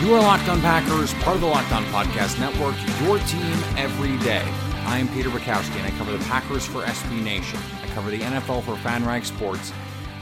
You 0.00 0.14
are 0.14 0.20
Locked 0.20 0.48
On 0.48 0.60
Packers, 0.60 1.12
part 1.14 1.34
of 1.34 1.40
the 1.40 1.48
Locked 1.48 1.72
On 1.72 1.82
Podcast 1.86 2.38
Network, 2.38 2.76
your 3.02 3.18
team 3.26 3.52
every 3.76 4.16
day. 4.24 4.44
I 4.86 4.96
am 4.96 5.08
Peter 5.08 5.28
Bukowski, 5.28 5.74
and 5.74 5.92
I 5.92 5.98
cover 5.98 6.12
the 6.12 6.24
Packers 6.26 6.64
for 6.64 6.82
SB 6.82 7.20
Nation. 7.20 7.58
I 7.82 7.88
cover 7.88 8.08
the 8.08 8.20
NFL 8.20 8.62
for 8.62 8.76
FanRag 8.76 9.24
Sports, 9.24 9.72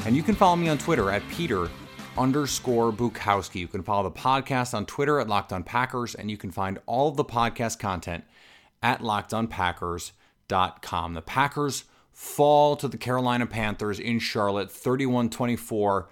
and 0.07 0.17
you 0.17 0.23
can 0.23 0.35
follow 0.35 0.57
me 0.57 0.71
on 0.71 0.79
Twitter 0.79 1.11
at 1.11 1.29
Peter 1.29 1.69
underscore 2.17 2.91
Bukowski. 2.91 3.57
You 3.57 3.69
can 3.69 3.83
follow 3.83 4.05
the 4.05 4.19
podcast 4.19 4.73
on 4.73 4.87
Twitter 4.87 5.21
at 5.21 5.29
Locked 5.29 5.53
On 5.53 5.63
Packers, 5.63 6.15
and 6.15 6.31
you 6.31 6.39
can 6.39 6.51
find 6.51 6.79
all 6.87 7.11
of 7.11 7.19
the 7.19 7.25
podcast 7.25 7.79
content 7.79 8.25
at 8.83 9.03
LockedOnPackers.com. 9.03 11.13
The 11.13 11.21
Packers 11.21 11.85
fall 12.15 12.77
to 12.77 12.89
the 12.89 12.97
Carolina 12.97 13.45
Panthers 13.45 14.01
in 14.01 14.21
Charlotte 14.21 14.71
31 14.71 15.29
24, 15.29 16.09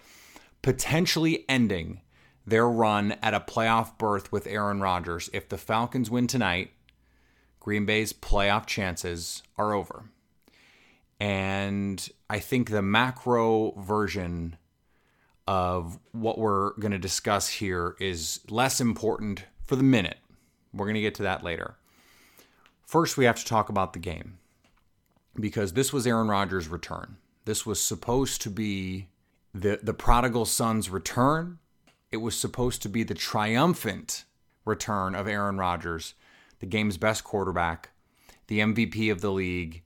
potentially 0.60 1.46
ending 1.48 2.02
their 2.46 2.68
run 2.68 3.12
at 3.22 3.34
a 3.34 3.40
playoff 3.40 3.96
berth 3.98 4.30
with 4.30 4.46
Aaron 4.46 4.80
Rodgers. 4.80 5.30
If 5.32 5.48
the 5.48 5.58
Falcons 5.58 6.10
win 6.10 6.26
tonight, 6.26 6.72
Green 7.60 7.86
Bay's 7.86 8.12
playoff 8.12 8.66
chances 8.66 9.42
are 9.56 9.72
over. 9.72 10.04
And 11.18 12.06
I 12.28 12.38
think 12.38 12.70
the 12.70 12.82
macro 12.82 13.72
version 13.72 14.56
of 15.46 15.98
what 16.12 16.38
we're 16.38 16.72
going 16.74 16.92
to 16.92 16.98
discuss 16.98 17.48
here 17.48 17.96
is 18.00 18.40
less 18.50 18.80
important 18.80 19.44
for 19.64 19.76
the 19.76 19.82
minute. 19.82 20.18
We're 20.72 20.86
going 20.86 20.94
to 20.94 21.00
get 21.00 21.14
to 21.16 21.22
that 21.22 21.44
later. 21.44 21.76
First, 22.86 23.16
we 23.16 23.24
have 23.24 23.36
to 23.36 23.44
talk 23.44 23.68
about 23.68 23.92
the 23.92 23.98
game 23.98 24.38
because 25.38 25.72
this 25.72 25.92
was 25.92 26.06
Aaron 26.06 26.28
Rodgers' 26.28 26.68
return. 26.68 27.16
This 27.44 27.64
was 27.64 27.80
supposed 27.80 28.42
to 28.42 28.50
be 28.50 29.08
the, 29.54 29.78
the 29.82 29.94
prodigal 29.94 30.44
son's 30.44 30.90
return 30.90 31.58
it 32.14 32.20
was 32.20 32.38
supposed 32.38 32.80
to 32.80 32.88
be 32.88 33.02
the 33.02 33.12
triumphant 33.12 34.24
return 34.64 35.16
of 35.16 35.26
Aaron 35.26 35.58
Rodgers, 35.58 36.14
the 36.60 36.66
game's 36.66 36.96
best 36.96 37.24
quarterback, 37.24 37.90
the 38.46 38.60
MVP 38.60 39.10
of 39.10 39.20
the 39.20 39.32
league, 39.32 39.82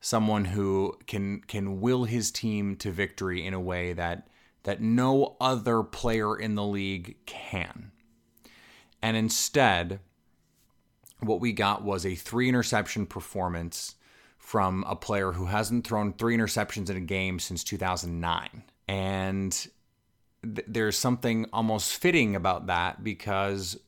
someone 0.00 0.44
who 0.44 0.96
can 1.08 1.40
can 1.40 1.80
will 1.80 2.04
his 2.04 2.30
team 2.30 2.76
to 2.76 2.92
victory 2.92 3.44
in 3.44 3.52
a 3.52 3.60
way 3.60 3.92
that 3.94 4.28
that 4.62 4.80
no 4.80 5.36
other 5.40 5.82
player 5.82 6.38
in 6.38 6.54
the 6.54 6.64
league 6.64 7.16
can. 7.26 7.90
And 9.02 9.16
instead, 9.16 9.98
what 11.18 11.40
we 11.40 11.52
got 11.52 11.82
was 11.82 12.06
a 12.06 12.14
three 12.14 12.48
interception 12.48 13.06
performance 13.06 13.96
from 14.38 14.84
a 14.86 14.94
player 14.94 15.32
who 15.32 15.46
hasn't 15.46 15.84
thrown 15.84 16.12
three 16.12 16.36
interceptions 16.36 16.88
in 16.90 16.96
a 16.96 17.00
game 17.00 17.40
since 17.40 17.64
2009. 17.64 18.62
And 18.86 19.68
th- 20.42 20.66
there's 20.68 20.96
something 20.96 21.46
almost 21.52 21.96
fitting 21.96 22.36
about 22.36 22.66
that 22.66 23.02
because, 23.02 23.78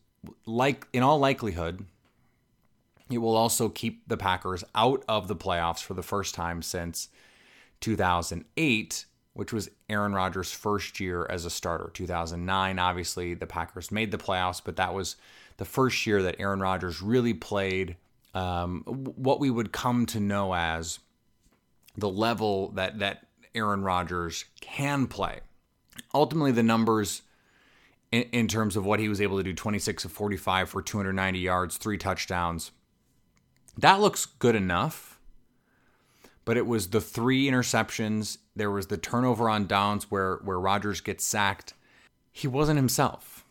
like 0.46 0.86
in 0.92 1.02
all 1.02 1.18
likelihood, 1.18 1.84
it 3.10 3.18
will 3.18 3.36
also 3.36 3.68
keep 3.68 4.08
the 4.08 4.16
Packers 4.16 4.64
out 4.74 5.04
of 5.08 5.28
the 5.28 5.36
playoffs 5.36 5.82
for 5.82 5.94
the 5.94 6.02
first 6.02 6.34
time 6.34 6.62
since 6.62 7.08
2008, 7.80 9.04
which 9.34 9.52
was 9.52 9.70
Aaron 9.90 10.14
Rodgers' 10.14 10.52
first 10.52 11.00
year 11.00 11.26
as 11.28 11.44
a 11.44 11.50
starter. 11.50 11.90
2009, 11.92 12.78
obviously, 12.78 13.34
the 13.34 13.46
Packers 13.46 13.90
made 13.90 14.10
the 14.10 14.18
playoffs, 14.18 14.62
but 14.64 14.76
that 14.76 14.94
was 14.94 15.16
the 15.58 15.64
first 15.64 16.06
year 16.06 16.22
that 16.22 16.36
Aaron 16.40 16.60
Rodgers 16.60 17.02
really 17.02 17.34
played 17.34 17.96
um, 18.34 18.82
what 18.86 19.38
we 19.38 19.50
would 19.50 19.72
come 19.72 20.06
to 20.06 20.18
know 20.18 20.54
as 20.54 20.98
the 21.96 22.08
level 22.08 22.70
that 22.70 22.98
that 22.98 23.26
Aaron 23.54 23.82
Rodgers 23.84 24.44
can 24.60 25.06
play 25.06 25.40
ultimately 26.12 26.52
the 26.52 26.62
numbers 26.62 27.22
in, 28.12 28.22
in, 28.32 28.48
terms 28.48 28.76
of 28.76 28.84
what 28.84 29.00
he 29.00 29.08
was 29.08 29.20
able 29.20 29.36
to 29.38 29.42
do 29.42 29.52
26 29.52 30.04
of 30.04 30.12
45 30.12 30.70
for 30.70 30.82
290 30.82 31.38
yards, 31.38 31.76
three 31.76 31.98
touchdowns. 31.98 32.70
That 33.76 34.00
looks 34.00 34.26
good 34.26 34.54
enough. 34.54 35.18
But 36.44 36.56
it 36.56 36.66
was 36.66 36.90
the 36.90 37.00
three 37.00 37.46
interceptions. 37.46 38.38
There 38.54 38.70
was 38.70 38.88
the 38.88 38.98
turnover 38.98 39.48
on 39.48 39.66
downs 39.66 40.10
where, 40.10 40.36
where 40.44 40.60
Rodgers 40.60 41.00
gets 41.00 41.24
sacked. 41.24 41.72
He 42.30 42.46
wasn't 42.46 42.76
himself. 42.76 43.44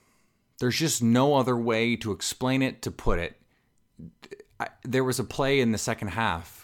There's 0.59 0.77
just 0.77 1.01
no 1.01 1.35
other 1.35 1.57
way 1.57 1.95
to 1.97 2.11
explain 2.11 2.61
it, 2.61 2.81
to 2.83 2.91
put 2.91 3.19
it. 3.19 3.41
There 4.83 5.03
was 5.03 5.19
a 5.19 5.23
play 5.23 5.59
in 5.59 5.71
the 5.71 5.77
second 5.77 6.09
half 6.09 6.62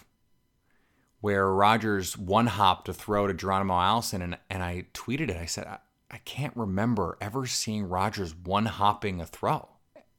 where 1.22 1.52
Rodgers 1.52 2.18
one 2.18 2.48
hop 2.48 2.86
to 2.86 2.94
throw 2.94 3.28
to 3.28 3.34
Geronimo 3.34 3.80
Allison, 3.80 4.22
and, 4.22 4.38
and 4.50 4.64
I 4.64 4.86
tweeted 4.94 5.30
it. 5.30 5.38
I 5.38 5.46
said, 5.46 5.68
I, 5.68 5.80
I 6.12 6.18
can't 6.20 6.56
remember 6.56 7.18
ever 7.20 7.46
seeing 7.46 7.88
Rodgers 7.88 8.36
one 8.36 8.66
hopping 8.66 9.22
a 9.22 9.26
throw. 9.26 9.68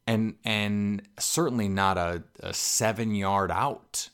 And 0.06 0.34
and 0.44 1.02
certainly 1.18 1.68
not 1.68 1.96
a, 1.96 2.24
a 2.40 2.52
seven 2.52 3.14
yard 3.14 3.50
out. 3.50 4.08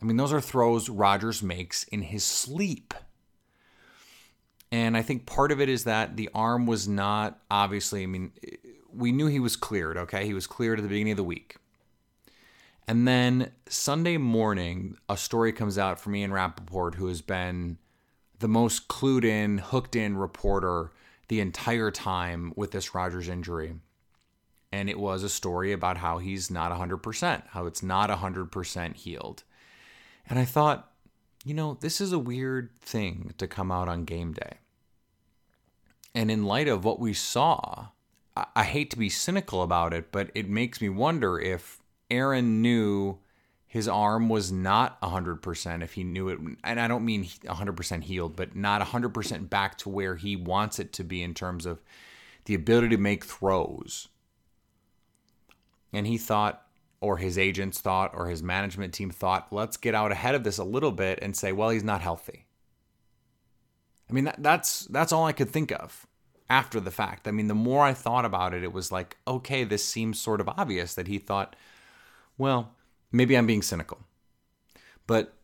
I 0.00 0.04
mean, 0.04 0.16
those 0.16 0.32
are 0.32 0.40
throws 0.40 0.88
Rodgers 0.88 1.42
makes 1.42 1.84
in 1.84 2.02
his 2.02 2.24
sleep. 2.24 2.94
And 4.70 4.96
I 4.96 5.02
think 5.02 5.24
part 5.24 5.52
of 5.52 5.60
it 5.60 5.68
is 5.68 5.84
that 5.84 6.16
the 6.16 6.28
arm 6.34 6.66
was 6.66 6.88
not 6.88 7.40
obviously, 7.50 8.02
I 8.02 8.06
mean, 8.06 8.32
we 8.92 9.12
knew 9.12 9.26
he 9.26 9.40
was 9.40 9.56
cleared, 9.56 9.96
okay? 9.96 10.26
He 10.26 10.34
was 10.34 10.46
cleared 10.46 10.78
at 10.78 10.82
the 10.82 10.88
beginning 10.88 11.12
of 11.12 11.16
the 11.16 11.24
week. 11.24 11.56
And 12.86 13.08
then 13.08 13.50
Sunday 13.68 14.18
morning, 14.18 14.96
a 15.08 15.16
story 15.16 15.52
comes 15.52 15.78
out 15.78 15.98
from 15.98 16.14
Ian 16.14 16.32
Rapoport, 16.32 16.96
who 16.96 17.06
has 17.06 17.22
been 17.22 17.78
the 18.40 18.48
most 18.48 18.88
clued 18.88 19.24
in, 19.24 19.58
hooked 19.58 19.96
in 19.96 20.16
reporter 20.16 20.92
the 21.28 21.40
entire 21.40 21.90
time 21.90 22.52
with 22.56 22.72
this 22.72 22.94
Rodgers 22.94 23.28
injury. 23.28 23.74
And 24.70 24.90
it 24.90 24.98
was 24.98 25.22
a 25.22 25.28
story 25.28 25.72
about 25.72 25.98
how 25.98 26.18
he's 26.18 26.50
not 26.50 26.72
100%, 26.72 27.42
how 27.48 27.66
it's 27.66 27.82
not 27.82 28.10
100% 28.10 28.96
healed. 28.96 29.44
And 30.28 30.38
I 30.38 30.44
thought, 30.44 30.90
you 31.44 31.54
know, 31.54 31.78
this 31.80 32.00
is 32.00 32.12
a 32.12 32.18
weird 32.18 32.70
thing 32.80 33.32
to 33.38 33.46
come 33.46 33.70
out 33.70 33.88
on 33.88 34.04
game 34.04 34.32
day. 34.32 34.58
And 36.14 36.30
in 36.30 36.44
light 36.44 36.68
of 36.68 36.84
what 36.84 37.00
we 37.00 37.14
saw, 37.14 37.88
I, 38.36 38.46
I 38.56 38.64
hate 38.64 38.90
to 38.90 38.98
be 38.98 39.08
cynical 39.08 39.62
about 39.62 39.94
it, 39.94 40.12
but 40.12 40.30
it 40.34 40.48
makes 40.48 40.80
me 40.80 40.88
wonder 40.88 41.38
if 41.38 41.80
Aaron 42.10 42.62
knew 42.62 43.18
his 43.66 43.88
arm 43.88 44.28
was 44.28 44.52
not 44.52 45.00
100% 45.00 45.82
if 45.82 45.94
he 45.94 46.04
knew 46.04 46.28
it 46.28 46.38
and 46.62 46.80
I 46.80 46.86
don't 46.86 47.04
mean 47.04 47.24
100% 47.24 48.04
healed 48.04 48.36
but 48.36 48.54
not 48.54 48.80
100% 48.80 49.50
back 49.50 49.78
to 49.78 49.88
where 49.88 50.16
he 50.16 50.36
wants 50.36 50.78
it 50.78 50.92
to 50.92 51.04
be 51.04 51.22
in 51.22 51.34
terms 51.34 51.66
of 51.66 51.82
the 52.44 52.54
ability 52.54 52.90
to 52.90 52.96
make 52.98 53.24
throws. 53.24 54.08
And 55.92 56.06
he 56.06 56.18
thought 56.18 56.62
or 57.00 57.16
his 57.16 57.36
agents 57.36 57.80
thought 57.80 58.12
or 58.14 58.28
his 58.28 58.42
management 58.42 58.94
team 58.94 59.10
thought, 59.10 59.48
let's 59.50 59.76
get 59.76 59.94
out 59.94 60.12
ahead 60.12 60.34
of 60.34 60.44
this 60.44 60.58
a 60.58 60.64
little 60.64 60.92
bit 60.92 61.18
and 61.20 61.36
say, 61.36 61.52
well, 61.52 61.70
he's 61.70 61.84
not 61.84 62.00
healthy. 62.00 62.46
I 64.08 64.12
mean 64.12 64.24
that, 64.24 64.42
that's 64.42 64.86
that's 64.86 65.12
all 65.12 65.24
I 65.24 65.32
could 65.32 65.50
think 65.50 65.72
of 65.72 66.06
after 66.48 66.78
the 66.78 66.90
fact. 66.90 67.26
I 67.26 67.30
mean, 67.30 67.48
the 67.48 67.54
more 67.54 67.82
I 67.82 67.92
thought 67.92 68.24
about 68.24 68.54
it, 68.54 68.62
it 68.62 68.72
was 68.72 68.92
like, 68.92 69.16
okay, 69.26 69.64
this 69.64 69.84
seems 69.84 70.20
sort 70.20 70.40
of 70.40 70.48
obvious 70.48 70.94
that 70.94 71.08
he 71.08 71.18
thought 71.18 71.56
well, 72.38 72.74
maybe 73.12 73.36
I'm 73.36 73.46
being 73.46 73.62
cynical. 73.62 74.00
But 75.06 75.34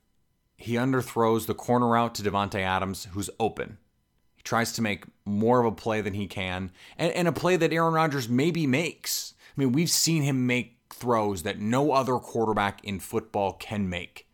He 0.57 0.75
underthrows 0.75 1.47
the 1.47 1.55
corner 1.55 1.97
out 1.97 2.15
to 2.17 2.23
Davante 2.23 2.61
Adams, 2.61 3.09
who's 3.13 3.31
open. 3.41 3.79
He 4.37 4.43
tries 4.43 4.73
to 4.73 4.83
make 4.83 5.05
more 5.25 5.61
of 5.61 5.67
a 5.67 5.73
play 5.73 6.03
than 6.03 6.13
he 6.13 6.27
can, 6.27 6.71
and, 6.99 7.13
and 7.15 7.27
a 7.27 7.33
play 7.33 7.57
that 7.57 7.73
Aaron 7.73 7.95
Rodgers 7.95 8.29
maybe 8.29 8.67
makes. 8.67 9.33
I 9.57 9.61
mean, 9.61 9.73
we've 9.73 9.91
seen 9.91 10.23
him 10.23 10.47
make 10.47 10.77
throws 10.93 11.45
that 11.45 11.59
no 11.61 11.93
other 11.93 12.17
quarterback 12.17 12.85
in 12.85 13.01
football 13.01 13.55
can 13.55 13.89
make. 13.89 14.29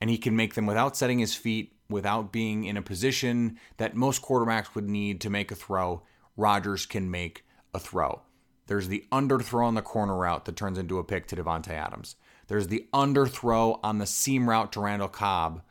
And 0.00 0.08
he 0.08 0.16
can 0.16 0.34
make 0.34 0.54
them 0.54 0.66
without 0.66 0.96
setting 0.96 1.18
his 1.18 1.34
feet, 1.34 1.74
without 1.90 2.32
being 2.32 2.64
in 2.64 2.78
a 2.78 2.82
position 2.82 3.58
that 3.76 3.94
most 3.94 4.22
quarterbacks 4.22 4.74
would 4.74 4.88
need 4.88 5.20
to 5.20 5.30
make 5.30 5.50
a 5.50 5.54
throw. 5.54 6.02
Rodgers 6.38 6.86
can 6.86 7.10
make 7.10 7.44
a 7.74 7.78
throw. 7.78 8.22
There's 8.66 8.88
the 8.88 9.04
underthrow 9.12 9.66
on 9.66 9.74
the 9.74 9.82
corner 9.82 10.16
route 10.16 10.44
that 10.44 10.56
turns 10.56 10.78
into 10.78 10.98
a 10.98 11.04
pick 11.04 11.26
to 11.28 11.36
Davante 11.36 11.70
Adams. 11.70 12.16
There's 12.46 12.68
the 12.68 12.86
underthrow 12.92 13.78
on 13.82 13.98
the 13.98 14.06
seam 14.06 14.48
route 14.48 14.72
to 14.72 14.80
Randall 14.80 15.08
Cobb, 15.08 15.62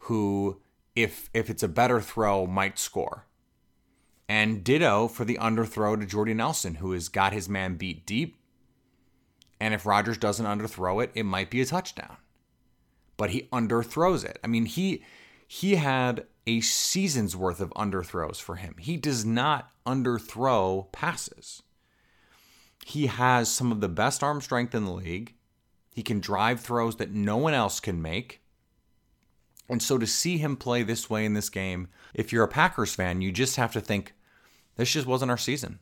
who, 0.00 0.60
if 0.94 1.30
if 1.32 1.50
it's 1.50 1.62
a 1.62 1.68
better 1.68 2.00
throw, 2.00 2.46
might 2.46 2.78
score. 2.78 3.26
And 4.28 4.64
ditto 4.64 5.08
for 5.08 5.24
the 5.24 5.38
underthrow 5.40 5.98
to 5.98 6.06
Jordy 6.06 6.34
Nelson, 6.34 6.76
who 6.76 6.92
has 6.92 7.08
got 7.08 7.32
his 7.32 7.48
man 7.48 7.76
beat 7.76 8.06
deep. 8.06 8.38
And 9.60 9.74
if 9.74 9.86
Rodgers 9.86 10.18
doesn't 10.18 10.46
underthrow 10.46 11.02
it, 11.02 11.10
it 11.14 11.24
might 11.24 11.50
be 11.50 11.60
a 11.60 11.66
touchdown. 11.66 12.16
But 13.16 13.30
he 13.30 13.48
underthrows 13.52 14.24
it. 14.24 14.38
I 14.42 14.46
mean, 14.46 14.66
he 14.66 15.04
he 15.46 15.76
had 15.76 16.26
a 16.46 16.60
season's 16.60 17.36
worth 17.36 17.60
of 17.60 17.70
underthrows 17.70 18.40
for 18.40 18.56
him. 18.56 18.76
He 18.78 18.96
does 18.96 19.24
not 19.24 19.70
underthrow 19.86 20.90
passes. 20.92 21.62
He 22.84 23.06
has 23.06 23.48
some 23.48 23.72
of 23.72 23.80
the 23.80 23.88
best 23.88 24.22
arm 24.22 24.40
strength 24.40 24.74
in 24.74 24.84
the 24.84 24.92
league. 24.92 25.34
He 25.94 26.02
can 26.02 26.20
drive 26.20 26.60
throws 26.60 26.96
that 26.96 27.12
no 27.12 27.36
one 27.36 27.54
else 27.54 27.80
can 27.80 28.02
make. 28.02 28.40
And 29.68 29.82
so 29.82 29.98
to 29.98 30.06
see 30.06 30.38
him 30.38 30.56
play 30.56 30.82
this 30.82 31.08
way 31.08 31.24
in 31.24 31.34
this 31.34 31.48
game, 31.48 31.88
if 32.14 32.32
you're 32.32 32.44
a 32.44 32.48
Packers 32.48 32.94
fan, 32.94 33.20
you 33.20 33.30
just 33.30 33.56
have 33.56 33.72
to 33.72 33.80
think, 33.80 34.14
this 34.76 34.92
just 34.92 35.06
wasn't 35.06 35.30
our 35.30 35.38
season. 35.38 35.78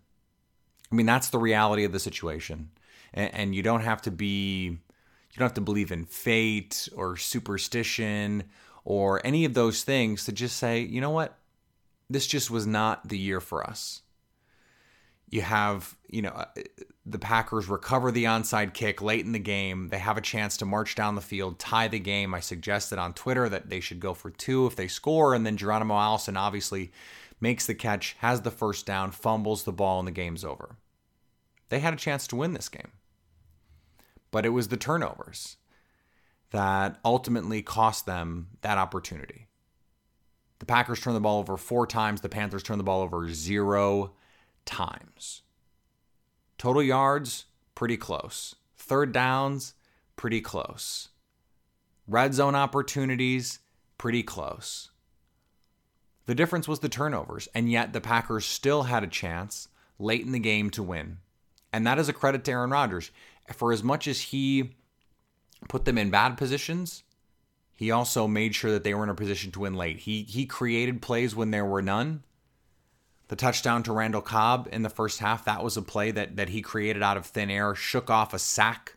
I 0.91 0.94
mean, 0.94 1.06
that's 1.06 1.31
the 1.31 1.38
reality 1.38 1.85
of 1.85 1.93
the 1.93 1.99
situation. 1.99 2.70
And, 3.14 3.35
and 3.35 3.55
you 3.55 3.62
don't 3.62 3.82
have 3.82 4.02
to 4.02 4.11
be, 4.11 4.64
you 4.67 5.38
don't 5.38 5.47
have 5.47 5.55
to 5.55 5.61
believe 5.61 5.93
in 5.93 6.05
fate 6.05 6.88
or 6.94 7.17
superstition 7.17 8.44
or 8.85 9.25
any 9.25 9.44
of 9.44 9.55
those 9.55 9.82
things 9.82 10.25
to 10.25 10.32
just 10.32 10.56
say, 10.56 10.81
you 10.81 11.00
know 11.00 11.11
what? 11.11 11.38
This 12.08 12.26
just 12.26 12.50
was 12.50 12.67
not 12.67 13.08
the 13.08 13.19
year 13.19 13.41
for 13.41 13.64
us. 13.64 14.02
You 15.31 15.43
have, 15.43 15.97
you 16.09 16.23
know, 16.23 16.31
uh, 16.31 16.47
the 17.06 17.19
Packers 17.19 17.69
recover 17.69 18.11
the 18.11 18.25
onside 18.25 18.75
kick 18.75 19.00
late 19.00 19.25
in 19.25 19.32
the 19.32 19.38
game. 19.38 19.88
They 19.88 19.99
have 19.99 20.17
a 20.17 20.23
chance 20.23 20.56
to 20.59 20.67
march 20.67 20.97
down 20.97 21.15
the 21.15 21.21
field, 21.21 21.59
tie 21.59 21.88
the 21.88 22.00
game. 22.00 22.35
I 22.35 22.41
suggested 22.41 22.99
on 22.99 23.15
Twitter 23.15 23.49
that 23.49 23.71
they 23.71 23.81
should 23.81 24.00
go 24.00 24.12
for 24.12 24.31
two 24.31 24.67
if 24.67 24.77
they 24.77 24.88
score. 24.88 25.35
And 25.35 25.47
then 25.47 25.56
Geronimo 25.56 25.97
Allison 25.97 26.37
obviously 26.37 26.93
makes 27.41 27.67
the 27.67 27.75
catch, 27.75 28.17
has 28.19 28.43
the 28.43 28.50
first 28.50 28.87
down, 28.87 29.12
fumbles 29.12 29.65
the 29.65 29.73
ball, 29.73 30.00
and 30.00 30.06
the 30.09 30.12
game's 30.12 30.44
over. 30.44 30.77
They 31.69 31.79
had 31.79 31.94
a 31.94 31.97
chance 31.97 32.26
to 32.29 32.37
win 32.37 32.53
this 32.53 32.69
game. 32.69 32.93
But 34.33 34.44
it 34.44 34.50
was 34.50 34.69
the 34.69 34.76
turnovers 34.76 35.56
that 36.50 36.99
ultimately 37.05 37.62
cost 37.62 38.06
them 38.06 38.49
that 38.62 38.79
opportunity. 38.79 39.47
The 40.59 40.67
Packers 40.67 41.00
turned 41.00 41.17
the 41.17 41.21
ball 41.21 41.38
over 41.38 41.56
four 41.56 41.87
times, 41.87 42.21
the 42.21 42.29
Panthers 42.29 42.62
turned 42.62 42.81
the 42.81 42.85
ball 42.85 43.00
over 43.00 43.33
zero 43.33 44.12
times. 44.71 45.43
Total 46.57 46.83
yards, 46.83 47.47
pretty 47.75 47.97
close. 47.97 48.55
Third 48.77 49.13
downs, 49.13 49.75
pretty 50.17 50.41
close. 50.41 51.09
Red 52.07 52.35
zone 52.35 52.55
opportunities, 52.55 53.59
pretty 53.99 54.23
close. 54.23 54.91
The 56.27 56.35
difference 56.35 56.69
was 56.69 56.81
the 56.81 56.89
turnovers, 56.89 57.49
and 57.55 57.71
yet 57.71 57.93
the 57.93 58.01
Packers 58.01 58.47
still 58.47 58.85
had 58.85 59.03
a 59.03 59.09
chance 59.09 59.69
late 59.99 60.25
in 60.25 60.33
the 60.33 60.39
game 60.39 60.71
to 60.71 60.83
win. 60.83 61.19
And 61.73 61.87
that 61.87 61.99
is 61.99 62.09
a 62.09 62.13
credit 62.13 62.45
to 62.45 62.53
Aaron 62.53 62.71
Rodgers. 62.71 63.11
For 63.53 63.73
as 63.73 63.83
much 63.83 64.07
as 64.07 64.21
he 64.21 64.75
put 65.69 65.85
them 65.85 65.99
in 65.99 66.11
bad 66.11 66.37
positions, 66.37 67.03
he 67.75 67.91
also 67.91 68.27
made 68.27 68.55
sure 68.55 68.71
that 68.73 68.85
they 68.85 68.95
were 68.95 69.05
in 69.05 69.11
a 69.11 69.15
position 69.15 69.51
to 69.53 69.61
win 69.61 69.75
late. 69.75 70.01
He 70.01 70.23
he 70.23 70.47
created 70.47 71.03
plays 71.03 71.35
when 71.35 71.51
there 71.51 71.65
were 71.65 71.83
none. 71.83 72.23
The 73.31 73.37
touchdown 73.37 73.85
to 73.85 73.93
Randall 73.93 74.23
Cobb 74.23 74.69
in 74.73 74.82
the 74.82 74.91
first 74.91 75.21
half, 75.21 75.44
that 75.44 75.62
was 75.62 75.77
a 75.77 75.82
play 75.82 76.11
that, 76.11 76.35
that 76.35 76.49
he 76.49 76.62
created 76.62 77.00
out 77.00 77.17
of 77.17 77.27
thin 77.27 77.49
air, 77.49 77.77
shook 77.77 78.11
off 78.11 78.35
a 78.35 78.41
sack, 78.41 78.97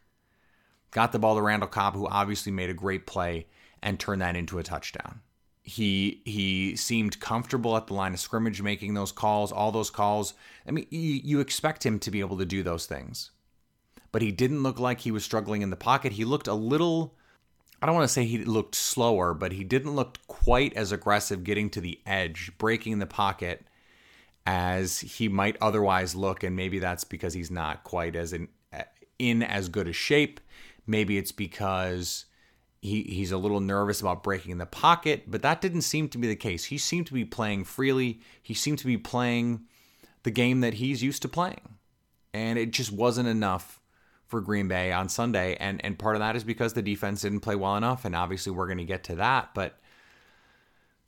got 0.89 1.11
the 1.11 1.19
ball 1.19 1.35
to 1.35 1.41
Randall 1.43 1.69
Cobb, 1.69 1.93
who 1.93 2.07
obviously 2.07 2.51
made 2.51 2.71
a 2.71 2.73
great 2.73 3.05
play 3.05 3.45
and 3.83 3.99
turned 3.99 4.23
that 4.23 4.35
into 4.35 4.57
a 4.57 4.63
touchdown. 4.63 5.21
He 5.61 6.23
he 6.25 6.75
seemed 6.75 7.19
comfortable 7.19 7.77
at 7.77 7.85
the 7.85 7.93
line 7.93 8.15
of 8.15 8.19
scrimmage 8.19 8.59
making 8.59 8.95
those 8.95 9.11
calls, 9.11 9.51
all 9.51 9.71
those 9.71 9.91
calls. 9.91 10.33
I 10.67 10.71
mean, 10.71 10.87
you, 10.89 10.99
you 10.99 11.39
expect 11.39 11.85
him 11.85 11.99
to 11.99 12.09
be 12.09 12.19
able 12.19 12.39
to 12.39 12.45
do 12.45 12.63
those 12.63 12.87
things. 12.87 13.29
But 14.11 14.23
he 14.23 14.31
didn't 14.31 14.63
look 14.63 14.79
like 14.79 15.01
he 15.01 15.11
was 15.11 15.23
struggling 15.23 15.61
in 15.61 15.69
the 15.69 15.75
pocket. 15.75 16.13
He 16.13 16.25
looked 16.25 16.47
a 16.47 16.55
little 16.55 17.13
I 17.83 17.85
don't 17.85 17.93
want 17.93 18.07
to 18.07 18.13
say 18.13 18.25
he 18.25 18.39
looked 18.39 18.73
slower, 18.73 19.35
but 19.35 19.51
he 19.51 19.63
didn't 19.63 19.95
look 19.95 20.17
quite 20.25 20.73
as 20.73 20.91
aggressive 20.91 21.43
getting 21.43 21.69
to 21.69 21.81
the 21.81 21.99
edge, 22.07 22.51
breaking 22.57 22.97
the 22.97 23.05
pocket 23.05 23.67
as 24.45 24.99
he 24.99 25.29
might 25.29 25.57
otherwise 25.61 26.15
look, 26.15 26.43
and 26.43 26.55
maybe 26.55 26.79
that's 26.79 27.03
because 27.03 27.33
he's 27.33 27.51
not 27.51 27.83
quite 27.83 28.15
as 28.15 28.33
in 28.33 28.47
in 29.19 29.43
as 29.43 29.69
good 29.69 29.87
a 29.87 29.93
shape. 29.93 30.39
Maybe 30.85 31.17
it's 31.17 31.31
because 31.31 32.25
he 32.81 33.03
he's 33.03 33.31
a 33.31 33.37
little 33.37 33.61
nervous 33.61 34.01
about 34.01 34.23
breaking 34.23 34.57
the 34.57 34.65
pocket, 34.65 35.23
but 35.27 35.41
that 35.41 35.61
didn't 35.61 35.81
seem 35.81 36.09
to 36.09 36.17
be 36.17 36.27
the 36.27 36.35
case. 36.35 36.65
He 36.65 36.77
seemed 36.77 37.07
to 37.07 37.13
be 37.13 37.25
playing 37.25 37.63
freely. 37.63 38.19
He 38.41 38.53
seemed 38.53 38.79
to 38.79 38.85
be 38.85 38.97
playing 38.97 39.65
the 40.23 40.31
game 40.31 40.61
that 40.61 40.75
he's 40.75 41.01
used 41.01 41.21
to 41.21 41.29
playing, 41.29 41.77
and 42.33 42.59
it 42.59 42.71
just 42.71 42.91
wasn't 42.91 43.29
enough 43.29 43.79
for 44.25 44.41
Green 44.41 44.67
Bay 44.67 44.91
on 44.91 45.07
Sunday. 45.07 45.55
And 45.55 45.83
and 45.85 45.97
part 45.97 46.15
of 46.15 46.19
that 46.19 46.35
is 46.35 46.43
because 46.43 46.73
the 46.73 46.81
defense 46.81 47.21
didn't 47.21 47.41
play 47.41 47.55
well 47.55 47.77
enough, 47.77 48.03
and 48.03 48.15
obviously 48.15 48.51
we're 48.51 48.67
going 48.67 48.77
to 48.79 48.83
get 48.83 49.05
to 49.05 49.15
that, 49.15 49.53
but 49.53 49.79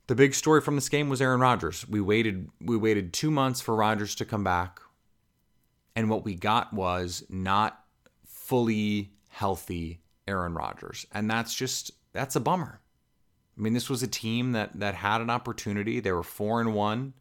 the 0.07 0.15
big 0.15 0.33
story 0.33 0.61
from 0.61 0.75
this 0.75 0.89
game 0.89 1.09
was 1.09 1.21
Aaron 1.21 1.39
Rodgers. 1.39 1.87
We 1.87 2.01
waited 2.01 2.49
we 2.61 2.77
waited 2.77 3.13
2 3.13 3.31
months 3.31 3.61
for 3.61 3.75
Rodgers 3.75 4.15
to 4.15 4.25
come 4.25 4.43
back. 4.43 4.79
And 5.95 6.09
what 6.09 6.25
we 6.25 6.35
got 6.35 6.73
was 6.73 7.23
not 7.29 7.83
fully 8.27 9.13
healthy 9.29 10.01
Aaron 10.27 10.53
Rodgers. 10.53 11.05
And 11.11 11.29
that's 11.29 11.55
just 11.55 11.91
that's 12.13 12.35
a 12.35 12.39
bummer. 12.39 12.81
I 13.57 13.61
mean, 13.61 13.73
this 13.73 13.89
was 13.89 14.03
a 14.03 14.07
team 14.07 14.51
that 14.51 14.79
that 14.79 14.95
had 14.95 15.21
an 15.21 15.29
opportunity. 15.29 15.99
They 15.99 16.11
were 16.11 16.23
4 16.23 16.61
and 16.61 16.73
1 16.73 17.13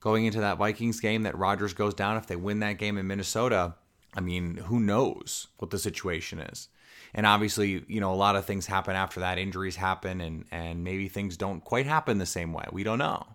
going 0.00 0.26
into 0.26 0.40
that 0.40 0.58
Vikings 0.58 1.00
game 1.00 1.22
that 1.22 1.36
Rodgers 1.38 1.74
goes 1.74 1.94
down 1.94 2.16
if 2.16 2.26
they 2.26 2.36
win 2.36 2.60
that 2.60 2.78
game 2.78 2.98
in 2.98 3.06
Minnesota. 3.06 3.74
I 4.14 4.20
mean, 4.20 4.56
who 4.56 4.80
knows 4.80 5.48
what 5.58 5.70
the 5.70 5.78
situation 5.78 6.38
is? 6.38 6.68
And 7.14 7.26
obviously 7.26 7.84
you 7.88 8.00
know 8.00 8.12
a 8.12 8.16
lot 8.16 8.36
of 8.36 8.44
things 8.44 8.66
happen 8.66 8.96
after 8.96 9.20
that. 9.20 9.38
Injuries 9.38 9.76
happen 9.76 10.20
and 10.20 10.44
and 10.50 10.84
maybe 10.84 11.08
things 11.08 11.36
don't 11.36 11.62
quite 11.62 11.86
happen 11.86 12.18
the 12.18 12.26
same 12.26 12.52
way. 12.52 12.64
We 12.72 12.84
don't 12.84 12.98
know. 12.98 13.26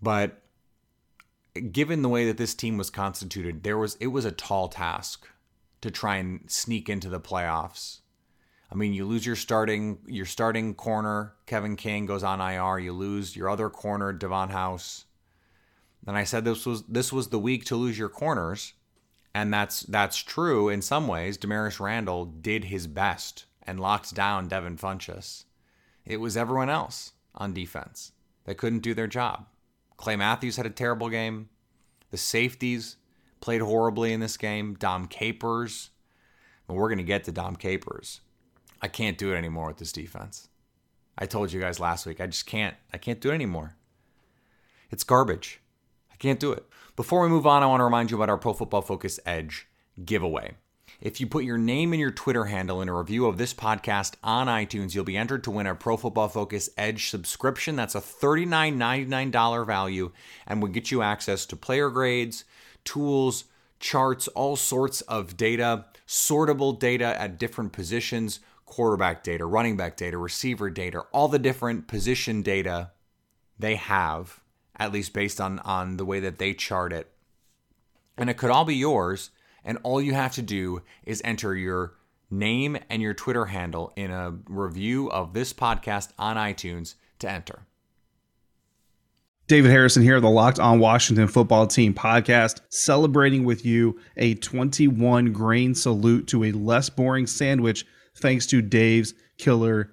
But 0.00 0.42
given 1.72 2.02
the 2.02 2.08
way 2.08 2.26
that 2.26 2.36
this 2.36 2.54
team 2.54 2.76
was 2.76 2.90
constituted 2.90 3.62
there 3.62 3.78
was 3.78 3.96
it 3.96 4.08
was 4.08 4.24
a 4.24 4.32
tall 4.32 4.68
task 4.68 5.26
to 5.80 5.90
try 5.90 6.16
and 6.16 6.40
sneak 6.50 6.88
into 6.88 7.08
the 7.08 7.20
playoffs. 7.20 8.00
I 8.70 8.74
mean, 8.74 8.92
you 8.92 9.06
lose 9.06 9.24
your 9.24 9.36
starting 9.36 9.98
your 10.06 10.26
starting 10.26 10.74
corner, 10.74 11.34
Kevin 11.46 11.76
King 11.76 12.06
goes 12.06 12.24
on 12.24 12.40
IR. 12.40 12.78
You 12.78 12.92
lose 12.92 13.36
your 13.36 13.48
other 13.48 13.70
corner, 13.70 14.12
Davon 14.12 14.50
House. 14.50 15.04
And 16.06 16.16
I 16.16 16.24
said 16.24 16.44
this 16.44 16.66
was 16.66 16.82
this 16.84 17.12
was 17.12 17.28
the 17.28 17.38
week 17.38 17.64
to 17.66 17.76
lose 17.76 17.98
your 17.98 18.08
corners 18.08 18.74
and 19.36 19.52
that's 19.52 19.80
that's 19.82 20.16
true 20.16 20.70
in 20.70 20.80
some 20.80 21.06
ways. 21.06 21.36
Damarious 21.36 21.78
Randall 21.78 22.24
did 22.24 22.64
his 22.64 22.86
best 22.86 23.44
and 23.64 23.78
locked 23.78 24.14
down 24.14 24.48
Devin 24.48 24.78
Funchess. 24.78 25.44
It 26.06 26.22
was 26.22 26.38
everyone 26.38 26.70
else 26.70 27.12
on 27.34 27.52
defense 27.52 28.12
that 28.44 28.56
couldn't 28.56 28.78
do 28.78 28.94
their 28.94 29.06
job. 29.06 29.44
Clay 29.98 30.16
Matthews 30.16 30.56
had 30.56 30.64
a 30.64 30.70
terrible 30.70 31.10
game. 31.10 31.50
The 32.10 32.16
safeties 32.16 32.96
played 33.42 33.60
horribly 33.60 34.14
in 34.14 34.20
this 34.20 34.38
game. 34.38 34.74
Dom 34.74 35.06
Capers. 35.06 35.90
Well, 36.66 36.78
we're 36.78 36.88
going 36.88 36.96
to 36.96 37.04
get 37.04 37.24
to 37.24 37.32
Dom 37.32 37.56
Capers. 37.56 38.22
I 38.80 38.88
can't 38.88 39.18
do 39.18 39.34
it 39.34 39.36
anymore 39.36 39.66
with 39.66 39.76
this 39.76 39.92
defense. 39.92 40.48
I 41.18 41.26
told 41.26 41.52
you 41.52 41.60
guys 41.60 41.78
last 41.78 42.06
week. 42.06 42.22
I 42.22 42.26
just 42.26 42.46
can't. 42.46 42.76
I 42.90 42.96
can't 42.96 43.20
do 43.20 43.32
it 43.32 43.34
anymore. 43.34 43.76
It's 44.90 45.04
garbage. 45.04 45.60
I 46.16 46.18
can't 46.18 46.40
do 46.40 46.50
it. 46.52 46.64
Before 46.96 47.20
we 47.20 47.28
move 47.28 47.46
on, 47.46 47.62
I 47.62 47.66
want 47.66 47.80
to 47.80 47.84
remind 47.84 48.10
you 48.10 48.16
about 48.16 48.30
our 48.30 48.38
Pro 48.38 48.54
Football 48.54 48.80
Focus 48.80 49.20
Edge 49.26 49.66
giveaway. 50.02 50.54
If 50.98 51.20
you 51.20 51.26
put 51.26 51.44
your 51.44 51.58
name 51.58 51.92
and 51.92 52.00
your 52.00 52.10
Twitter 52.10 52.46
handle 52.46 52.80
in 52.80 52.88
a 52.88 52.96
review 52.96 53.26
of 53.26 53.36
this 53.36 53.52
podcast 53.52 54.14
on 54.24 54.46
iTunes, 54.46 54.94
you'll 54.94 55.04
be 55.04 55.18
entered 55.18 55.44
to 55.44 55.50
win 55.50 55.66
a 55.66 55.74
Pro 55.74 55.98
Football 55.98 56.28
Focus 56.28 56.70
Edge 56.78 57.10
subscription. 57.10 57.76
That's 57.76 57.94
a 57.94 58.00
$39.99 58.00 59.66
value 59.66 60.10
and 60.46 60.62
would 60.62 60.72
get 60.72 60.90
you 60.90 61.02
access 61.02 61.44
to 61.46 61.56
player 61.56 61.90
grades, 61.90 62.44
tools, 62.84 63.44
charts, 63.78 64.26
all 64.28 64.56
sorts 64.56 65.02
of 65.02 65.36
data, 65.36 65.84
sortable 66.08 66.78
data 66.78 67.20
at 67.20 67.38
different 67.38 67.74
positions, 67.74 68.40
quarterback 68.64 69.22
data, 69.22 69.44
running 69.44 69.76
back 69.76 69.98
data, 69.98 70.16
receiver 70.16 70.70
data, 70.70 71.00
all 71.12 71.28
the 71.28 71.38
different 71.38 71.88
position 71.88 72.40
data 72.40 72.92
they 73.58 73.74
have, 73.74 74.40
at 74.78 74.92
least 74.92 75.12
based 75.12 75.40
on, 75.40 75.58
on 75.60 75.96
the 75.96 76.04
way 76.04 76.20
that 76.20 76.38
they 76.38 76.54
chart 76.54 76.92
it. 76.92 77.10
And 78.16 78.30
it 78.30 78.36
could 78.36 78.50
all 78.50 78.64
be 78.64 78.76
yours. 78.76 79.30
And 79.64 79.78
all 79.82 80.00
you 80.00 80.14
have 80.14 80.32
to 80.34 80.42
do 80.42 80.82
is 81.04 81.20
enter 81.24 81.54
your 81.54 81.94
name 82.30 82.78
and 82.88 83.02
your 83.02 83.14
Twitter 83.14 83.46
handle 83.46 83.92
in 83.96 84.10
a 84.10 84.36
review 84.48 85.10
of 85.10 85.32
this 85.32 85.52
podcast 85.52 86.12
on 86.18 86.36
iTunes 86.36 86.94
to 87.18 87.30
enter. 87.30 87.66
David 89.48 89.70
Harrison 89.70 90.02
here, 90.02 90.20
the 90.20 90.28
Locked 90.28 90.58
On 90.58 90.80
Washington 90.80 91.28
Football 91.28 91.68
Team 91.68 91.94
podcast, 91.94 92.60
celebrating 92.68 93.44
with 93.44 93.64
you 93.64 94.00
a 94.16 94.34
21 94.34 95.32
grain 95.32 95.72
salute 95.72 96.26
to 96.28 96.44
a 96.44 96.52
less 96.52 96.90
boring 96.90 97.28
sandwich 97.28 97.86
thanks 98.16 98.46
to 98.46 98.60
Dave's 98.60 99.14
Killer 99.38 99.92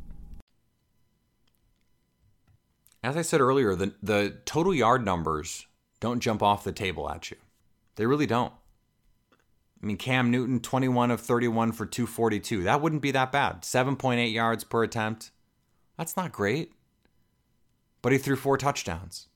As 3.03 3.17
I 3.17 3.23
said 3.23 3.41
earlier, 3.41 3.75
the, 3.75 3.93
the 4.03 4.37
total 4.45 4.73
yard 4.73 5.03
numbers 5.03 5.65
don't 5.99 6.19
jump 6.19 6.43
off 6.43 6.63
the 6.63 6.71
table 6.71 7.09
at 7.09 7.31
you. 7.31 7.37
They 7.95 8.05
really 8.05 8.27
don't. 8.27 8.53
I 9.81 9.85
mean, 9.85 9.97
Cam 9.97 10.29
Newton, 10.29 10.59
21 10.59 11.09
of 11.09 11.19
31 11.19 11.71
for 11.71 11.87
242. 11.87 12.63
That 12.63 12.81
wouldn't 12.81 13.01
be 13.01 13.11
that 13.11 13.31
bad. 13.31 13.63
7.8 13.63 14.31
yards 14.31 14.63
per 14.63 14.83
attempt. 14.83 15.31
That's 15.97 16.15
not 16.15 16.31
great. 16.31 16.73
But 18.03 18.11
he 18.11 18.19
threw 18.19 18.35
four 18.35 18.57
touchdowns. 18.57 19.27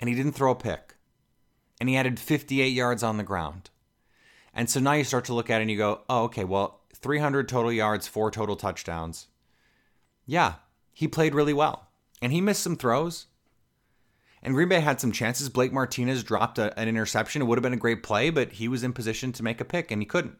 And 0.00 0.08
he 0.10 0.16
didn't 0.16 0.32
throw 0.32 0.50
a 0.50 0.56
pick. 0.56 0.96
And 1.80 1.88
he 1.88 1.96
added 1.96 2.18
58 2.18 2.68
yards 2.68 3.04
on 3.04 3.16
the 3.16 3.22
ground. 3.22 3.70
And 4.52 4.68
so 4.68 4.80
now 4.80 4.92
you 4.92 5.04
start 5.04 5.24
to 5.26 5.34
look 5.34 5.50
at 5.50 5.60
it 5.60 5.62
and 5.62 5.70
you 5.70 5.76
go, 5.76 6.00
oh, 6.08 6.24
okay, 6.24 6.44
well, 6.44 6.80
300 6.94 7.48
total 7.48 7.72
yards, 7.72 8.08
four 8.08 8.32
total 8.32 8.56
touchdowns. 8.56 9.28
Yeah, 10.26 10.54
he 10.92 11.06
played 11.06 11.34
really 11.34 11.52
well 11.52 11.83
and 12.24 12.32
he 12.32 12.40
missed 12.40 12.62
some 12.62 12.76
throws. 12.76 13.26
And 14.42 14.54
Green 14.54 14.70
Bay 14.70 14.80
had 14.80 14.98
some 14.98 15.12
chances. 15.12 15.50
Blake 15.50 15.74
Martinez 15.74 16.24
dropped 16.24 16.58
a, 16.58 16.76
an 16.80 16.88
interception. 16.88 17.42
It 17.42 17.44
would 17.44 17.58
have 17.58 17.62
been 17.62 17.74
a 17.74 17.76
great 17.76 18.02
play, 18.02 18.30
but 18.30 18.52
he 18.52 18.66
was 18.66 18.82
in 18.82 18.94
position 18.94 19.30
to 19.32 19.42
make 19.42 19.60
a 19.60 19.64
pick 19.64 19.90
and 19.90 20.00
he 20.00 20.06
couldn't. 20.06 20.38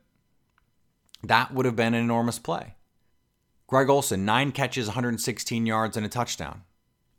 That 1.22 1.52
would 1.52 1.66
have 1.66 1.76
been 1.76 1.92
an 1.92 2.02
enormous 2.02 2.38
play. 2.38 2.74
Greg 3.66 3.90
Olsen, 3.90 4.24
nine 4.24 4.50
catches, 4.50 4.86
116 4.86 5.66
yards, 5.66 5.96
and 5.96 6.06
a 6.06 6.08
touchdown 6.08 6.62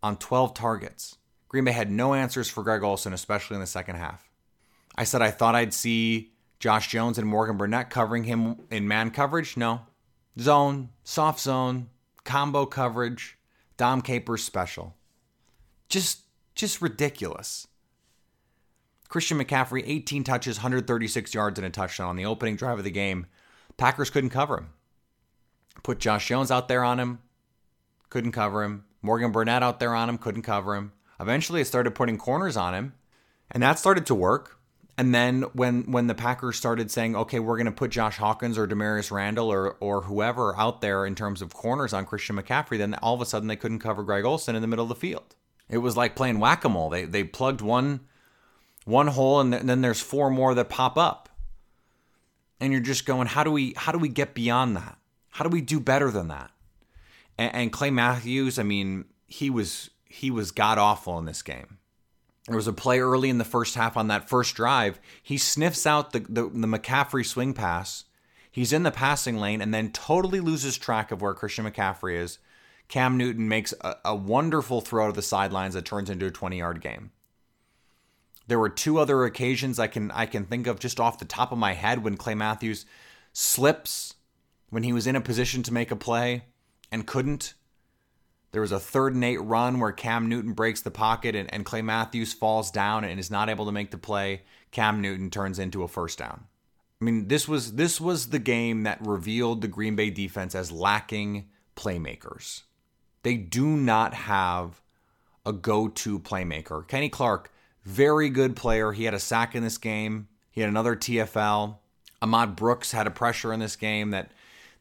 on 0.01 0.17
12 0.17 0.55
targets. 0.55 1.17
Green 1.47 1.65
Bay 1.65 1.71
had 1.71 1.91
no 1.91 2.15
answers 2.15 2.49
for 2.49 2.63
Greg 2.63 2.81
Olsen, 2.81 3.13
especially 3.13 3.55
in 3.55 3.61
the 3.61 3.67
second 3.67 3.97
half. 3.97 4.27
I 4.95 5.03
said 5.03 5.21
I 5.21 5.29
thought 5.29 5.55
I'd 5.55 5.73
see 5.75 6.31
Josh 6.59 6.87
Jones 6.87 7.19
and 7.19 7.27
Morgan 7.27 7.57
Burnett 7.57 7.91
covering 7.91 8.23
him 8.23 8.61
in 8.71 8.87
man 8.87 9.11
coverage. 9.11 9.57
No. 9.57 9.81
Zone, 10.39 10.89
soft 11.03 11.39
zone, 11.39 11.89
combo 12.23 12.65
coverage. 12.65 13.37
Dom 13.77 14.01
Capers 14.01 14.43
special. 14.43 14.95
Just 15.89 16.21
just 16.55 16.81
ridiculous. 16.81 17.67
Christian 19.09 19.37
McCaffrey, 19.37 19.83
18 19.85 20.23
touches, 20.23 20.57
136 20.57 21.33
yards, 21.33 21.59
and 21.59 21.65
a 21.65 21.69
touchdown 21.69 22.09
on 22.09 22.15
the 22.15 22.25
opening 22.25 22.55
drive 22.55 22.77
of 22.77 22.83
the 22.83 22.91
game. 22.91 23.27
Packers 23.77 24.09
couldn't 24.09 24.29
cover 24.31 24.57
him. 24.57 24.69
Put 25.83 25.99
Josh 25.99 26.27
Jones 26.27 26.49
out 26.49 26.67
there 26.67 26.83
on 26.83 26.99
him, 26.99 27.19
couldn't 28.09 28.31
cover 28.31 28.63
him. 28.63 28.85
Morgan 29.01 29.31
Burnett 29.31 29.61
out 29.61 29.79
there 29.79 29.93
on 29.93 30.09
him, 30.09 30.17
couldn't 30.17 30.41
cover 30.41 30.75
him. 30.75 30.93
Eventually, 31.19 31.61
it 31.61 31.65
started 31.65 31.93
putting 31.93 32.17
corners 32.17 32.57
on 32.57 32.73
him, 32.73 32.93
and 33.51 33.61
that 33.61 33.77
started 33.77 34.05
to 34.07 34.15
work. 34.15 34.57
And 34.97 35.13
then 35.13 35.41
when 35.53 35.91
when 35.91 36.07
the 36.07 36.15
Packers 36.15 36.55
started 36.55 36.89
saying, 36.89 37.15
okay, 37.15 37.39
we're 37.39 37.57
going 37.57 37.65
to 37.65 37.71
put 37.71 37.91
Josh 37.91 38.17
Hawkins 38.17 38.57
or 38.57 38.65
Damarious 38.65 39.11
Randall 39.11 39.51
or 39.51 39.75
or 39.81 40.03
whoever 40.03 40.57
out 40.57 40.79
there 40.79 41.05
in 41.05 41.15
terms 41.15 41.41
of 41.41 41.53
corners 41.53 41.91
on 41.91 42.05
Christian 42.05 42.37
McCaffrey, 42.37 42.77
then 42.77 42.93
all 42.95 43.13
of 43.13 43.21
a 43.21 43.25
sudden 43.25 43.49
they 43.49 43.57
couldn't 43.57 43.79
cover 43.79 44.03
Greg 44.03 44.23
Olsen 44.23 44.55
in 44.55 44.61
the 44.61 44.67
middle 44.67 44.83
of 44.83 44.89
the 44.89 44.95
field. 44.95 45.35
It 45.67 45.79
was 45.79 45.97
like 45.97 46.15
playing 46.15 46.39
whack 46.39 46.63
a 46.63 46.69
mole. 46.69 46.89
They 46.89 47.03
they 47.05 47.23
plugged 47.25 47.59
one 47.59 48.01
one 48.85 49.07
hole 49.07 49.41
and 49.41 49.51
then 49.51 49.81
there's 49.81 49.99
four 49.99 50.29
more 50.29 50.53
that 50.53 50.69
pop 50.69 50.97
up, 50.97 51.27
and 52.61 52.71
you're 52.71 52.81
just 52.81 53.05
going, 53.05 53.27
how 53.27 53.43
do 53.43 53.51
we 53.51 53.73
how 53.75 53.91
do 53.91 53.99
we 53.99 54.09
get 54.09 54.33
beyond 54.33 54.77
that? 54.77 54.97
How 55.31 55.43
do 55.43 55.49
we 55.49 55.59
do 55.59 55.81
better 55.81 56.09
than 56.09 56.29
that? 56.29 56.51
And, 57.37 57.53
and 57.53 57.71
Clay 57.73 57.89
Matthews, 57.89 58.57
I 58.57 58.63
mean, 58.63 59.05
he 59.27 59.49
was 59.49 59.89
he 60.07 60.31
was 60.31 60.51
god 60.51 60.77
awful 60.77 61.19
in 61.19 61.25
this 61.25 61.41
game. 61.41 61.74
There 62.47 62.55
was 62.55 62.67
a 62.67 62.73
play 62.73 62.99
early 62.99 63.29
in 63.29 63.39
the 63.39 63.43
first 63.43 63.75
half 63.75 63.97
on 63.97 64.07
that 64.07 64.29
first 64.29 64.55
drive. 64.55 64.99
He 65.21 65.37
sniffs 65.37 65.87
out 65.87 66.11
the, 66.11 66.19
the, 66.19 66.43
the 66.43 66.67
McCaffrey 66.67 67.25
swing 67.25 67.53
pass. 67.53 68.05
He's 68.51 68.71
in 68.71 68.83
the 68.83 68.91
passing 68.91 69.37
lane 69.37 69.61
and 69.61 69.73
then 69.73 69.91
totally 69.91 70.39
loses 70.39 70.77
track 70.77 71.11
of 71.11 71.21
where 71.21 71.33
Christian 71.33 71.65
McCaffrey 71.65 72.17
is. 72.17 72.37
Cam 72.87 73.17
Newton 73.17 73.49
makes 73.49 73.73
a, 73.81 73.95
a 74.05 74.15
wonderful 74.15 74.79
throw 74.79 75.07
to 75.07 75.13
the 75.13 75.21
sidelines 75.21 75.73
that 75.73 75.85
turns 75.85 76.09
into 76.09 76.27
a 76.27 76.31
20 76.31 76.57
yard 76.57 76.81
game. 76.81 77.11
There 78.47 78.59
were 78.59 78.69
two 78.69 78.99
other 78.99 79.23
occasions 79.23 79.79
I 79.79 79.87
can 79.87 80.11
I 80.11 80.27
can 80.27 80.45
think 80.45 80.67
of 80.67 80.79
just 80.79 80.99
off 80.99 81.17
the 81.17 81.25
top 81.25 81.51
of 81.51 81.57
my 81.57 81.73
head 81.73 82.03
when 82.03 82.15
Clay 82.15 82.35
Matthews 82.35 82.85
slips 83.33 84.13
when 84.69 84.83
he 84.83 84.93
was 84.93 85.07
in 85.07 85.15
a 85.15 85.21
position 85.21 85.63
to 85.63 85.73
make 85.73 85.89
a 85.89 85.95
play 85.95 86.45
and 86.91 87.07
couldn't. 87.07 87.55
There 88.55 88.61
was 88.61 88.71
a 88.71 88.79
third 88.79 89.13
and 89.13 89.25
eight 89.25 89.41
run 89.41 89.81
where 89.81 89.91
Cam 89.91 90.29
Newton 90.29 90.53
breaks 90.53 90.79
the 90.79 90.89
pocket 90.89 91.35
and, 91.35 91.53
and 91.53 91.65
Clay 91.65 91.81
Matthews 91.81 92.31
falls 92.31 92.71
down 92.71 93.03
and 93.03 93.19
is 93.19 93.29
not 93.29 93.49
able 93.49 93.65
to 93.65 93.71
make 93.73 93.91
the 93.91 93.97
play. 93.97 94.43
Cam 94.71 95.01
Newton 95.01 95.29
turns 95.29 95.59
into 95.59 95.83
a 95.83 95.89
first 95.89 96.17
down. 96.17 96.45
I 97.01 97.03
mean, 97.03 97.27
this 97.27 97.49
was 97.49 97.73
this 97.73 97.99
was 97.99 98.29
the 98.29 98.39
game 98.39 98.83
that 98.83 99.05
revealed 99.05 99.61
the 99.61 99.67
Green 99.67 99.97
Bay 99.97 100.09
defense 100.09 100.55
as 100.55 100.71
lacking 100.71 101.49
playmakers. 101.75 102.61
They 103.23 103.35
do 103.35 103.65
not 103.65 104.13
have 104.13 104.81
a 105.45 105.51
go 105.51 105.89
to 105.89 106.17
playmaker. 106.17 106.87
Kenny 106.87 107.09
Clark, 107.09 107.51
very 107.83 108.29
good 108.29 108.55
player. 108.55 108.93
He 108.93 109.03
had 109.03 109.13
a 109.13 109.19
sack 109.19 109.53
in 109.53 109.63
this 109.63 109.77
game, 109.77 110.29
he 110.49 110.61
had 110.61 110.69
another 110.69 110.95
TFL. 110.95 111.75
Ahmad 112.21 112.55
Brooks 112.55 112.93
had 112.93 113.05
a 113.05 113.11
pressure 113.11 113.51
in 113.51 113.59
this 113.59 113.75
game 113.75 114.11
that 114.11 114.31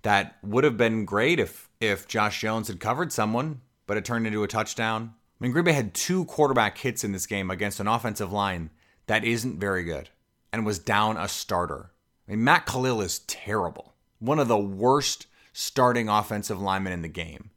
that 0.04 0.36
would 0.42 0.64
have 0.64 0.76
been 0.76 1.04
great 1.04 1.40
if 1.40 1.68
if 1.80 2.06
Josh 2.06 2.40
Jones 2.40 2.68
had 2.68 2.78
covered 2.78 3.12
someone, 3.12 3.60
but 3.86 3.96
it 3.96 4.04
turned 4.04 4.26
into 4.26 4.44
a 4.44 4.48
touchdown. 4.48 5.14
I 5.14 5.44
mean, 5.44 5.52
Green 5.52 5.64
Bay 5.64 5.72
had 5.72 5.92
two 5.92 6.24
quarterback 6.26 6.78
hits 6.78 7.02
in 7.02 7.12
this 7.12 7.26
game 7.26 7.50
against 7.50 7.80
an 7.80 7.88
offensive 7.88 8.32
line 8.32 8.70
that 9.06 9.24
isn't 9.24 9.58
very 9.58 9.82
good 9.82 10.10
and 10.52 10.64
was 10.64 10.78
down 10.78 11.16
a 11.16 11.26
starter. 11.26 11.90
I 12.28 12.32
mean, 12.32 12.44
Matt 12.44 12.66
Kalil 12.66 13.00
is 13.00 13.18
terrible. 13.20 13.94
One 14.20 14.38
of 14.38 14.48
the 14.48 14.58
worst 14.58 15.26
starting 15.52 16.08
offensive 16.08 16.60
linemen 16.60 16.92
in 16.92 17.02
the 17.02 17.08
game. 17.08 17.50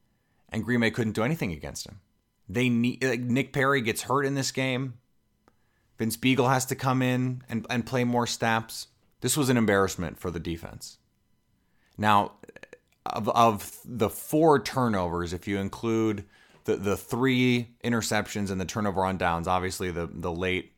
And 0.49 0.63
Green 0.63 0.79
Bay 0.79 0.91
couldn't 0.91 1.13
do 1.13 1.23
anything 1.23 1.51
against 1.51 1.85
him. 1.87 1.99
They 2.49 2.69
need 2.69 3.03
like 3.03 3.19
Nick 3.19 3.51
Perry 3.51 3.81
gets 3.81 4.03
hurt 4.03 4.25
in 4.25 4.35
this 4.35 4.51
game. 4.51 4.95
Vince 5.97 6.15
Biegel 6.15 6.49
has 6.49 6.65
to 6.67 6.75
come 6.75 7.01
in 7.01 7.43
and, 7.49 7.65
and 7.69 7.85
play 7.85 8.03
more 8.03 8.27
snaps. 8.27 8.87
This 9.19 9.35
was 9.35 9.49
an 9.49 9.57
embarrassment 9.57 10.17
for 10.17 10.31
the 10.31 10.39
defense. 10.39 10.97
Now, 11.97 12.33
of, 13.05 13.29
of 13.29 13.79
the 13.85 14.09
four 14.09 14.61
turnovers, 14.61 15.33
if 15.33 15.47
you 15.47 15.57
include 15.57 16.25
the, 16.65 16.75
the 16.75 16.97
three 16.97 17.69
interceptions 17.83 18.51
and 18.51 18.59
the 18.59 18.65
turnover 18.65 19.03
on 19.03 19.17
downs, 19.17 19.47
obviously 19.47 19.91
the, 19.91 20.09
the 20.11 20.31
late 20.31 20.73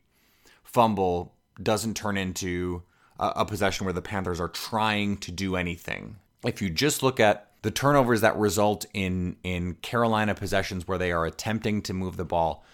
fumble 0.62 1.34
doesn't 1.60 1.96
turn 1.96 2.16
into 2.16 2.82
a, 3.18 3.32
a 3.36 3.44
possession 3.44 3.84
where 3.84 3.92
the 3.92 4.02
Panthers 4.02 4.40
are 4.40 4.48
trying 4.48 5.16
to 5.18 5.32
do 5.32 5.56
anything. 5.56 6.16
If 6.44 6.62
you 6.62 6.70
just 6.70 7.02
look 7.02 7.20
at 7.20 7.48
the 7.62 7.70
turnovers 7.70 8.22
that 8.22 8.38
result 8.38 8.86
in 8.94 9.36
in 9.42 9.74
Carolina 9.74 10.34
possessions 10.34 10.88
where 10.88 10.96
they 10.96 11.12
are 11.12 11.26
attempting 11.26 11.82
to 11.82 11.92
move 11.92 12.16
the 12.16 12.24
ball, 12.24 12.64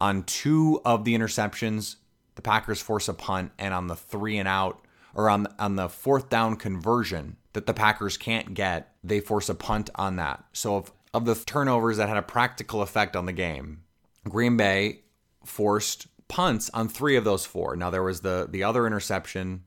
on 0.00 0.24
two 0.24 0.80
of 0.84 1.04
the 1.04 1.14
interceptions, 1.14 1.96
the 2.34 2.42
Packers 2.42 2.80
force 2.80 3.06
a 3.08 3.14
punt, 3.14 3.52
and 3.58 3.72
on 3.72 3.86
the 3.86 3.94
three 3.94 4.38
and 4.38 4.48
out 4.48 4.84
or 5.14 5.30
on 5.30 5.46
on 5.60 5.76
the 5.76 5.88
fourth 5.88 6.28
down 6.28 6.56
conversion 6.56 7.36
that 7.52 7.66
the 7.66 7.74
Packers 7.74 8.16
can't 8.16 8.54
get, 8.54 8.94
they 9.04 9.20
force 9.20 9.48
a 9.48 9.54
punt 9.54 9.90
on 9.94 10.16
that. 10.16 10.44
So 10.52 10.76
of 10.76 10.92
of 11.14 11.26
the 11.26 11.34
turnovers 11.34 11.98
that 11.98 12.08
had 12.08 12.16
a 12.16 12.22
practical 12.22 12.80
effect 12.80 13.16
on 13.16 13.26
the 13.26 13.32
game, 13.32 13.82
Green 14.26 14.56
Bay 14.56 15.00
forced 15.44 16.06
punts 16.28 16.70
on 16.70 16.88
three 16.88 17.16
of 17.16 17.24
those 17.24 17.44
four. 17.44 17.76
Now 17.76 17.90
there 17.90 18.02
was 18.02 18.22
the 18.22 18.48
the 18.50 18.64
other 18.64 18.86
interception 18.86 19.64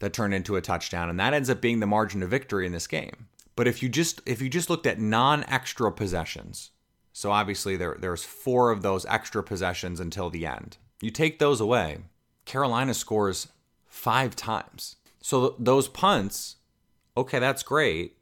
that 0.00 0.12
turned 0.12 0.34
into 0.34 0.56
a 0.56 0.60
touchdown, 0.60 1.08
and 1.08 1.18
that 1.18 1.32
ends 1.32 1.48
up 1.48 1.60
being 1.60 1.80
the 1.80 1.86
margin 1.86 2.22
of 2.22 2.30
victory 2.30 2.66
in 2.66 2.72
this 2.72 2.86
game. 2.86 3.28
But 3.56 3.66
if 3.66 3.82
you 3.82 3.88
just 3.88 4.20
if 4.26 4.42
you 4.42 4.50
just 4.50 4.68
looked 4.68 4.86
at 4.86 4.98
non-extra 4.98 5.90
possessions, 5.92 6.72
so 7.12 7.30
obviously 7.30 7.76
there 7.76 7.96
there's 7.98 8.24
four 8.24 8.70
of 8.70 8.82
those 8.82 9.06
extra 9.06 9.42
possessions 9.42 10.00
until 10.00 10.28
the 10.28 10.46
end. 10.46 10.76
You 11.00 11.10
take 11.10 11.38
those 11.38 11.60
away, 11.60 11.98
Carolina 12.44 12.94
scores 12.94 13.48
five 13.86 14.36
times. 14.36 14.96
So 15.22 15.48
th- 15.48 15.52
those 15.58 15.88
punts, 15.88 16.56
okay, 17.16 17.38
that's 17.38 17.62
great. 17.62 18.16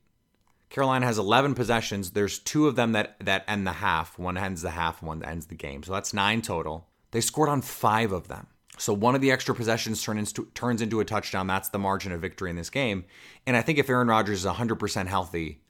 Carolina 0.71 1.05
has 1.05 1.19
11 1.19 1.55
possessions. 1.55 2.13
There's 2.13 2.39
two 2.39 2.67
of 2.67 2.77
them 2.77 2.93
that 2.93 3.17
that 3.21 3.45
end 3.47 3.67
the 3.67 3.73
half. 3.73 4.19
One 4.19 4.39
ends 4.39 4.63
the 4.63 4.71
half, 4.71 5.03
one 5.03 5.23
ends 5.23 5.47
the 5.47 5.55
game. 5.55 5.83
So 5.83 5.93
that's 5.93 6.15
nine 6.15 6.41
total. 6.41 6.89
They 7.11 7.21
scored 7.21 7.51
on 7.51 7.61
five 7.61 8.11
of 8.11 8.29
them. 8.29 8.47
So 8.79 8.95
one 8.95 9.15
of 9.15 9.21
the 9.21 9.31
extra 9.31 9.55
possessions 9.55 10.03
turn 10.03 10.19
into, 10.19 10.49
turns 10.55 10.81
into 10.81 11.01
a 11.01 11.05
touchdown. 11.05 11.47
That's 11.47 11.69
the 11.69 11.79
margin 11.79 12.11
of 12.11 12.23
victory 12.23 12.49
in 12.49 12.57
this 12.57 12.71
game. 12.71 13.05
And 13.47 13.55
I 13.55 13.61
think 13.61 13.79
if 13.79 13.91
Aaron 13.91 14.09
Rodgers 14.09 14.45
is 14.45 14.51
100% 14.51 15.07
healthy, 15.07 15.61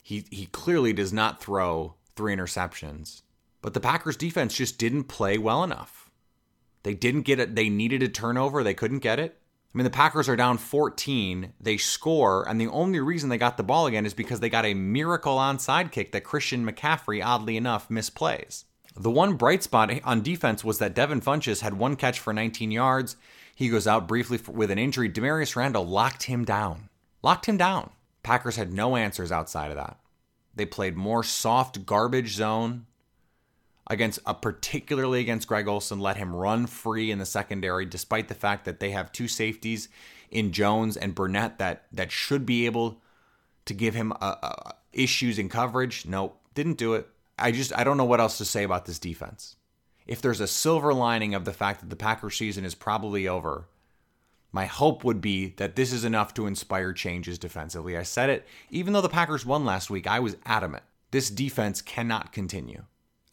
he 0.00 0.24
he 0.30 0.46
clearly 0.46 0.92
does 0.92 1.12
not 1.12 1.42
throw 1.42 1.96
three 2.14 2.34
interceptions. 2.34 3.22
But 3.60 3.74
the 3.74 3.80
Packers 3.80 4.16
defense 4.16 4.54
just 4.54 4.78
didn't 4.78 5.04
play 5.04 5.36
well 5.36 5.64
enough. 5.64 6.10
They 6.82 6.94
didn't 6.94 7.22
get 7.22 7.40
it. 7.40 7.56
They 7.56 7.68
needed 7.68 8.02
a 8.02 8.08
turnover. 8.08 8.62
They 8.62 8.74
couldn't 8.74 9.00
get 9.00 9.18
it. 9.18 9.38
I 9.74 9.78
mean, 9.78 9.84
the 9.84 9.90
Packers 9.90 10.28
are 10.28 10.36
down 10.36 10.58
14. 10.58 11.52
They 11.60 11.76
score, 11.76 12.48
and 12.48 12.60
the 12.60 12.68
only 12.68 13.00
reason 13.00 13.28
they 13.28 13.38
got 13.38 13.56
the 13.56 13.62
ball 13.62 13.86
again 13.86 14.06
is 14.06 14.14
because 14.14 14.40
they 14.40 14.48
got 14.48 14.64
a 14.64 14.74
miracle 14.74 15.36
onside 15.36 15.92
kick 15.92 16.12
that 16.12 16.24
Christian 16.24 16.66
McCaffrey, 16.66 17.24
oddly 17.24 17.56
enough, 17.56 17.88
misplays. 17.88 18.64
The 18.98 19.10
one 19.10 19.34
bright 19.34 19.62
spot 19.62 19.92
on 20.04 20.22
defense 20.22 20.64
was 20.64 20.78
that 20.78 20.94
Devin 20.94 21.20
Funchess 21.20 21.60
had 21.60 21.74
one 21.74 21.96
catch 21.96 22.18
for 22.18 22.32
19 22.32 22.70
yards. 22.70 23.16
He 23.54 23.68
goes 23.68 23.86
out 23.86 24.08
briefly 24.08 24.40
with 24.48 24.70
an 24.70 24.78
injury. 24.78 25.10
Damarious 25.10 25.54
Randall 25.54 25.86
locked 25.86 26.22
him 26.22 26.46
down. 26.46 26.88
Locked 27.22 27.44
him 27.44 27.58
down. 27.58 27.90
Packers 28.22 28.56
had 28.56 28.72
no 28.72 28.96
answers 28.96 29.30
outside 29.30 29.70
of 29.70 29.76
that. 29.76 29.98
They 30.54 30.64
played 30.64 30.96
more 30.96 31.22
soft 31.22 31.84
garbage 31.84 32.34
zone 32.34 32.86
against 33.86 34.18
uh, 34.26 34.32
particularly 34.32 35.20
against 35.20 35.48
Greg 35.48 35.68
Olsen, 35.68 36.00
let 36.00 36.16
him 36.16 36.34
run 36.34 36.66
free 36.66 37.10
in 37.10 37.18
the 37.18 37.26
secondary, 37.26 37.86
despite 37.86 38.28
the 38.28 38.34
fact 38.34 38.64
that 38.64 38.80
they 38.80 38.90
have 38.90 39.12
two 39.12 39.28
safeties 39.28 39.88
in 40.30 40.52
Jones 40.52 40.96
and 40.96 41.14
Burnett 41.14 41.58
that 41.58 41.84
that 41.92 42.10
should 42.10 42.44
be 42.44 42.66
able 42.66 43.00
to 43.64 43.74
give 43.74 43.94
him 43.94 44.12
uh, 44.12 44.36
uh, 44.42 44.72
issues 44.92 45.38
in 45.38 45.48
coverage. 45.48 46.06
Nope, 46.06 46.40
didn't 46.54 46.78
do 46.78 46.94
it. 46.94 47.08
I 47.38 47.52
just 47.52 47.76
I 47.76 47.84
don't 47.84 47.96
know 47.96 48.04
what 48.04 48.20
else 48.20 48.38
to 48.38 48.44
say 48.44 48.64
about 48.64 48.86
this 48.86 48.98
defense. 48.98 49.56
If 50.06 50.22
there's 50.22 50.40
a 50.40 50.46
silver 50.46 50.94
lining 50.94 51.34
of 51.34 51.44
the 51.44 51.52
fact 51.52 51.80
that 51.80 51.90
the 51.90 51.96
Packers 51.96 52.36
season 52.36 52.64
is 52.64 52.74
probably 52.74 53.26
over, 53.26 53.66
my 54.52 54.66
hope 54.66 55.04
would 55.04 55.20
be 55.20 55.48
that 55.56 55.76
this 55.76 55.92
is 55.92 56.04
enough 56.04 56.32
to 56.34 56.46
inspire 56.46 56.92
changes 56.92 57.38
defensively. 57.38 57.96
I 57.96 58.04
said 58.04 58.30
it, 58.30 58.46
even 58.70 58.92
though 58.92 59.00
the 59.00 59.08
Packers 59.08 59.44
won 59.44 59.64
last 59.64 59.90
week, 59.90 60.06
I 60.06 60.20
was 60.20 60.36
adamant. 60.46 60.84
This 61.10 61.28
defense 61.28 61.82
cannot 61.82 62.32
continue. 62.32 62.84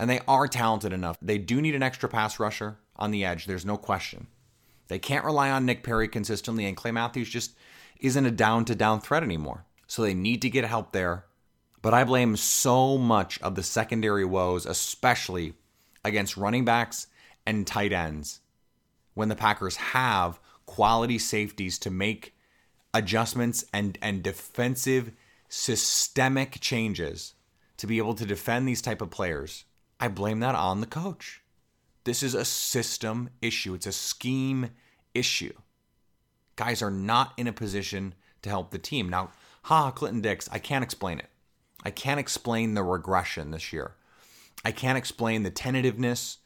And 0.03 0.09
they 0.09 0.19
are 0.27 0.49
talented 0.49 0.91
enough. 0.91 1.17
They 1.21 1.37
do 1.37 1.61
need 1.61 1.75
an 1.75 1.81
extra 1.81 2.09
pass 2.09 2.37
rusher 2.37 2.77
on 2.97 3.11
the 3.11 3.23
edge, 3.23 3.45
there's 3.45 3.65
no 3.65 3.77
question. 3.77 4.27
They 4.89 4.99
can't 4.99 5.23
rely 5.23 5.49
on 5.49 5.65
Nick 5.65 5.81
Perry 5.81 6.09
consistently, 6.09 6.65
and 6.65 6.75
Clay 6.75 6.91
Matthews 6.91 7.29
just 7.29 7.53
isn't 8.01 8.25
a 8.25 8.29
down 8.29 8.65
to 8.65 8.75
down 8.75 8.99
threat 8.99 9.23
anymore. 9.23 9.63
So 9.87 10.01
they 10.01 10.13
need 10.13 10.41
to 10.41 10.49
get 10.49 10.65
help 10.65 10.91
there. 10.91 11.23
But 11.81 11.93
I 11.93 12.03
blame 12.03 12.35
so 12.35 12.97
much 12.97 13.41
of 13.41 13.55
the 13.55 13.63
secondary 13.63 14.25
woes, 14.25 14.65
especially 14.65 15.53
against 16.03 16.35
running 16.35 16.65
backs 16.65 17.07
and 17.45 17.65
tight 17.65 17.93
ends, 17.93 18.41
when 19.13 19.29
the 19.29 19.37
Packers 19.37 19.77
have 19.77 20.37
quality 20.65 21.17
safeties 21.17 21.79
to 21.79 21.89
make 21.89 22.35
adjustments 22.93 23.63
and, 23.71 23.97
and 24.01 24.21
defensive 24.21 25.13
systemic 25.47 26.59
changes 26.59 27.35
to 27.77 27.87
be 27.87 27.99
able 27.99 28.15
to 28.15 28.25
defend 28.25 28.67
these 28.67 28.81
type 28.81 29.01
of 29.01 29.09
players. 29.09 29.63
I 30.03 30.09
blame 30.09 30.41
that 30.41 30.53
on 30.53 30.81
the 30.81 30.85
coach. 30.85 31.41
This 32.03 32.23
is 32.23 32.33
a 32.33 32.43
system 32.43 33.29
issue. 33.41 33.73
It's 33.73 33.87
a 33.87 33.93
scheme 33.93 34.71
issue. 35.13 35.53
Guys 36.57 36.81
are 36.81 36.91
not 36.91 37.31
in 37.37 37.47
a 37.47 37.53
position 37.53 38.13
to 38.41 38.49
help 38.49 38.71
the 38.71 38.79
team. 38.79 39.07
Now, 39.07 39.31
ha, 39.61 39.91
Clinton 39.91 40.19
Dix, 40.19 40.49
I 40.51 40.59
can't 40.59 40.83
explain 40.83 41.19
it. 41.19 41.29
I 41.85 41.89
can't 41.89 42.19
explain 42.19 42.73
the 42.73 42.83
regression 42.83 43.51
this 43.51 43.71
year. 43.71 43.95
I 44.65 44.73
can't 44.73 44.97
explain 44.97 45.43
the 45.43 45.51
tentativeness. 45.51 46.39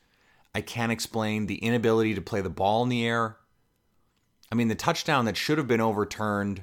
I 0.54 0.62
can't 0.62 0.92
explain 0.92 1.48
the 1.48 1.58
inability 1.58 2.14
to 2.14 2.22
play 2.22 2.42
the 2.42 2.52
ball 2.52 2.84
in 2.84 2.90
the 2.90 3.08
air. 3.08 3.38
I 4.52 4.56
mean, 4.56 4.68
the 4.68 4.76
touchdown 4.76 5.26
that 5.26 5.36
should 5.36 5.58
have 5.58 5.68
been 5.68 5.82
overturned, 5.82 6.62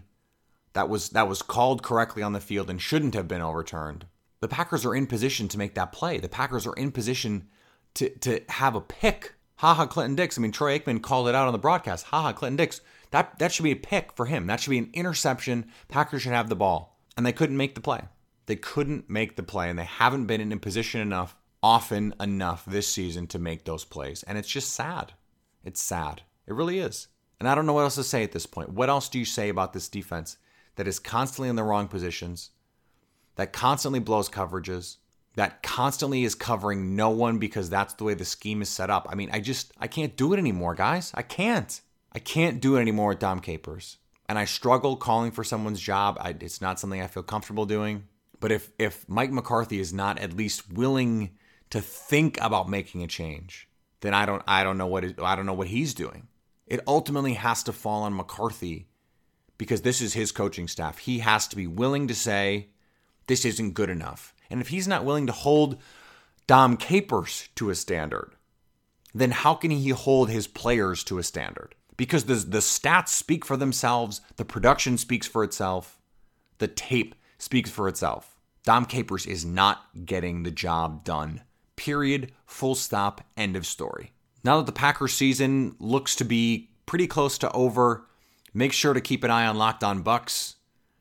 that 0.75 0.89
was 0.89 1.09
that 1.09 1.27
was 1.27 1.43
called 1.43 1.83
correctly 1.83 2.23
on 2.23 2.35
the 2.35 2.41
field 2.41 2.71
and 2.71 2.81
shouldn't 2.81 3.15
have 3.15 3.27
been 3.27 3.43
overturned. 3.43 4.07
The 4.45 4.49
Packers 4.49 4.85
are 4.85 4.95
in 4.95 5.07
position 5.07 5.49
to 5.49 5.57
make 5.57 5.73
that 5.73 5.91
play. 5.91 6.19
The 6.19 6.29
Packers 6.29 6.67
are 6.67 6.75
in 6.75 6.93
position 6.93 7.49
to 7.95 8.11
to 8.19 8.43
have 8.51 8.75
a 8.75 8.81
pick. 8.83 9.37
Ha 9.57 9.73
Ha, 9.73 9.87
Clinton 9.87 10.17
Dix. 10.17 10.37
I 10.37 10.43
mean, 10.43 10.53
Troy 10.53 10.79
Aikman 10.79 11.01
called 11.01 11.29
it 11.29 11.35
out 11.35 11.47
on 11.47 11.55
the 11.55 11.59
broadcast. 11.59 12.05
Ha 12.09 12.21
Ha, 12.21 12.33
Clinton 12.35 12.59
Dix. 12.59 12.83
That 13.11 13.39
that 13.39 13.53
should 13.53 13.63
be 13.63 13.71
a 13.71 13.77
pick 13.77 14.13
for 14.13 14.27
him. 14.27 14.47
That 14.47 14.61
should 14.61 14.69
be 14.69 14.77
an 14.77 14.91
interception. 14.93 15.73
Packers 15.89 16.21
should 16.21 16.33
have 16.33 16.51
the 16.51 16.57
ball, 16.57 17.01
and 17.17 17.25
they 17.25 17.33
couldn't 17.33 17.57
make 17.57 17.75
the 17.75 17.81
play. 17.81 18.03
They 18.45 18.57
couldn't 18.57 19.09
make 19.09 19.37
the 19.37 19.43
play, 19.43 19.71
and 19.71 19.79
they 19.79 19.85
haven't 19.85 20.27
been 20.27 20.43
in 20.43 20.59
position 20.61 21.01
enough, 21.01 21.35
often 21.63 22.13
enough 22.21 22.67
this 22.67 22.87
season 22.87 23.27
to 23.29 23.39
make 23.39 23.65
those 23.65 23.87
plays. 23.87 24.25
And 24.25 24.37
it's 24.37 24.51
just 24.51 24.75
sad. 24.75 25.15
It's 25.65 25.81
sad. 25.81 26.21
It 26.47 26.53
really 26.53 26.81
is. 26.81 27.09
And 27.41 27.49
I 27.49 27.55
don't 27.55 27.65
know 27.65 27.73
what 27.73 27.85
else 27.85 27.95
to 27.95 28.05
say 28.05 28.23
at 28.23 28.33
this 28.33 28.45
point. 28.45 28.75
What 28.75 28.91
else 28.91 29.09
do 29.09 29.19
you 29.19 29.25
say 29.25 29.49
about 29.49 29.73
this 29.73 29.89
defense 29.89 30.37
that 30.77 30.87
is 30.87 30.99
constantly 30.99 31.49
in 31.49 31.57
the 31.57 31.65
wrong 31.65 31.89
positions, 31.89 32.51
that 33.37 33.53
constantly 33.53 34.01
blows 34.01 34.29
coverages, 34.29 34.97
that 35.35 35.63
constantly 35.63 36.25
is 36.25 36.35
covering 36.35 36.95
no 36.95 37.11
one 37.11 37.39
because 37.39 37.69
that's 37.69 37.95
the 37.95 38.05
way 38.05 38.15
the 38.15 38.25
scheme 38.25 38.63
is 38.63 38.69
set 38.69 38.91
up? 38.91 39.09
I 39.11 39.15
mean, 39.15 39.31
I 39.33 39.41
just, 39.41 39.73
I 39.79 39.89
can't 39.89 40.17
do 40.17 40.33
it 40.33 40.39
anymore, 40.39 40.75
guys. 40.75 41.11
I 41.15 41.23
can't. 41.23 41.81
I 42.13 42.21
can't 42.21 42.61
do 42.61 42.77
it 42.77 42.81
anymore 42.81 43.09
with 43.09 43.19
Dom 43.19 43.41
Capers. 43.41 43.97
And 44.29 44.39
I 44.39 44.45
struggle 44.45 44.97
calling 44.97 45.33
for 45.33 45.45
someone's 45.45 45.81
job. 45.81 46.17
I, 46.21 46.35
it's 46.41 46.61
not 46.61 46.79
something 46.79 47.01
I 47.01 47.09
feel 47.09 47.25
comfortable 47.25 47.67
doing. 47.67 48.05
But 48.41 48.53
if 48.53 48.71
if 48.79 49.09
Mike 49.09 49.33
McCarthy 49.33 49.81
is 49.81 49.93
not 49.93 50.19
at 50.19 50.37
least 50.37 50.71
willing 50.71 51.31
to 51.71 51.81
think 51.81 52.39
about 52.41 52.69
making 52.69 53.03
a 53.03 53.07
change, 53.07 53.69
then 54.01 54.15
I 54.15 54.27
don't 54.27 54.43
I 54.47 54.63
don't 54.63 54.79
know 54.79 54.87
what 54.87 55.19
I 55.21 55.35
don't 55.35 55.47
know 55.47 55.55
what 55.55 55.69
he's 55.69 55.95
doing. 55.95 56.29
It 56.67 56.81
ultimately 56.87 57.35
has 57.35 57.63
to 57.65 57.73
fall 57.73 58.03
on 58.03 58.15
McCarthy 58.15 58.87
because 59.57 59.83
this 59.83 60.01
is 60.01 60.15
his 60.15 60.31
coaching 60.31 60.69
staff. 60.69 60.99
He 60.99 61.21
has 61.21 61.49
to 61.49 61.57
be 61.57 61.67
willing 61.67 62.09
to 62.09 62.15
say 62.15 62.69
this 63.27 63.45
isn't 63.45 63.75
good 63.75 63.91
enough. 63.91 64.35
And 64.51 64.61
if 64.61 64.69
he's 64.69 64.89
not 64.89 65.05
willing 65.05 65.27
to 65.27 65.33
hold 65.33 65.79
Dom 66.47 66.77
Capers 66.77 67.49
to 67.57 67.71
a 67.71 67.75
standard, 67.75 68.33
then 69.15 69.31
how 69.31 69.55
can 69.55 69.71
he 69.71 69.91
hold 69.91 70.29
his 70.29 70.47
players 70.47 71.05
to 71.05 71.19
a 71.19 71.23
standard? 71.23 71.75
Because 71.97 72.25
the, 72.25 72.35
the 72.35 72.59
stats 72.59 73.09
speak 73.09 73.45
for 73.45 73.57
themselves, 73.57 74.21
the 74.37 74.45
production 74.45 74.99
speaks 74.99 75.27
for 75.27 75.45
itself, 75.45 75.99
the 76.59 76.69
tape 76.69 77.15
speaks 77.39 77.71
for 77.71 77.89
itself. 77.89 78.37
Dom 78.65 78.87
Capers 78.87 79.27
is 79.27 79.45
not 79.45 79.85
getting 80.05 80.43
the 80.43 80.51
job 80.51 81.05
done. 81.05 81.43
Period. 81.77 82.33
Full 82.47 82.75
stop. 82.75 83.23
End 83.37 83.57
of 83.57 83.67
story. 83.67 84.13
Now 84.43 84.57
that 84.57 84.67
the 84.67 84.73
Packers 84.73 85.13
season 85.13 85.77
looks 85.79 86.17
to 86.17 86.25
be 86.25 86.71
pretty 86.87 87.07
close 87.07 87.37
to 87.39 87.53
over, 87.53 88.07
make 88.55 88.73
sure 88.73 88.95
to 88.95 89.01
keep 89.01 89.23
an 89.23 89.31
eye 89.31 89.47
on 89.47 89.59
Locked 89.59 89.85
On 89.85 90.03
Bucks. 90.03 90.57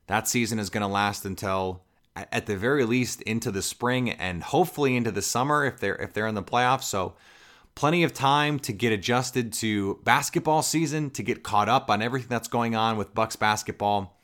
That 0.08 0.28
season 0.28 0.60
is 0.60 0.70
going 0.70 0.82
to 0.82 0.88
last 0.88 1.26
until 1.26 1.84
at 2.16 2.46
the 2.46 2.56
very 2.56 2.86
least 2.86 3.22
into 3.24 3.52
the 3.52 3.62
spring 3.62 4.10
and 4.10 4.44
hopefully 4.44 4.96
into 4.96 5.12
the 5.12 5.22
summer 5.22 5.66
if 5.66 5.80
they're 5.80 5.96
if 5.96 6.14
they're 6.14 6.28
in 6.28 6.36
the 6.36 6.44
playoffs. 6.44 6.84
So 6.84 7.16
plenty 7.76 8.04
of 8.04 8.14
time 8.14 8.60
to 8.60 8.74
get 8.74 8.92
adjusted 8.92 9.52
to 9.54 10.00
basketball 10.04 10.62
season, 10.62 11.10
to 11.12 11.24
get 11.24 11.44
caught 11.44 11.70
up 11.70 11.90
on 11.90 12.02
everything 12.02 12.30
that's 12.30 12.48
going 12.48 12.76
on 12.76 12.98
with 12.98 13.16
Bucks 13.16 13.36
basketball. 13.36 14.18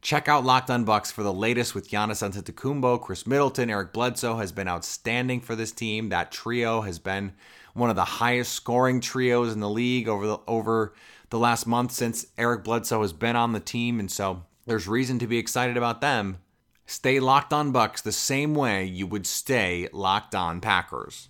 Check 0.00 0.28
out 0.28 0.44
Locked 0.44 0.70
On 0.70 0.84
Bucks 0.84 1.10
for 1.10 1.22
the 1.22 1.32
latest 1.32 1.74
with 1.74 1.88
Giannis 1.88 2.22
Antetokounmpo, 2.22 3.00
Khris 3.00 3.26
Middleton, 3.26 3.70
Eric 3.70 3.94
Bledsoe 3.94 4.36
has 4.36 4.52
been 4.52 4.68
outstanding 4.68 5.40
for 5.40 5.56
this 5.56 5.72
team. 5.72 6.10
That 6.10 6.30
trio 6.30 6.82
has 6.82 6.98
been 6.98 7.32
one 7.72 7.88
of 7.88 7.96
the 7.96 8.04
highest 8.04 8.52
scoring 8.52 9.00
trios 9.00 9.52
in 9.52 9.60
the 9.60 9.68
league 9.68 10.08
over 10.08 10.26
the 10.26 10.38
over 10.46 10.92
the 11.30 11.38
last 11.38 11.66
month 11.66 11.92
since 11.92 12.26
Eric 12.36 12.64
Bledsoe 12.64 13.00
has 13.00 13.12
been 13.12 13.34
on 13.34 13.52
the 13.52 13.60
team, 13.60 13.98
and 13.98 14.10
so 14.10 14.44
there's 14.66 14.86
reason 14.86 15.18
to 15.18 15.26
be 15.26 15.38
excited 15.38 15.76
about 15.76 16.00
them. 16.00 16.38
Stay 16.86 17.20
locked 17.20 17.52
on 17.52 17.72
Bucks 17.72 18.02
the 18.02 18.12
same 18.12 18.54
way 18.54 18.84
you 18.84 19.06
would 19.06 19.26
stay 19.26 19.88
locked 19.92 20.34
on 20.34 20.60
Packers. 20.60 21.28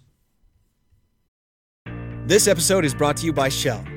This 2.27 2.49
episode 2.49 2.85
is 2.85 2.95
brought 2.95 3.19
to 3.19 3.27
you 3.27 3.33
by 3.33 3.51
Shell. 3.51 3.85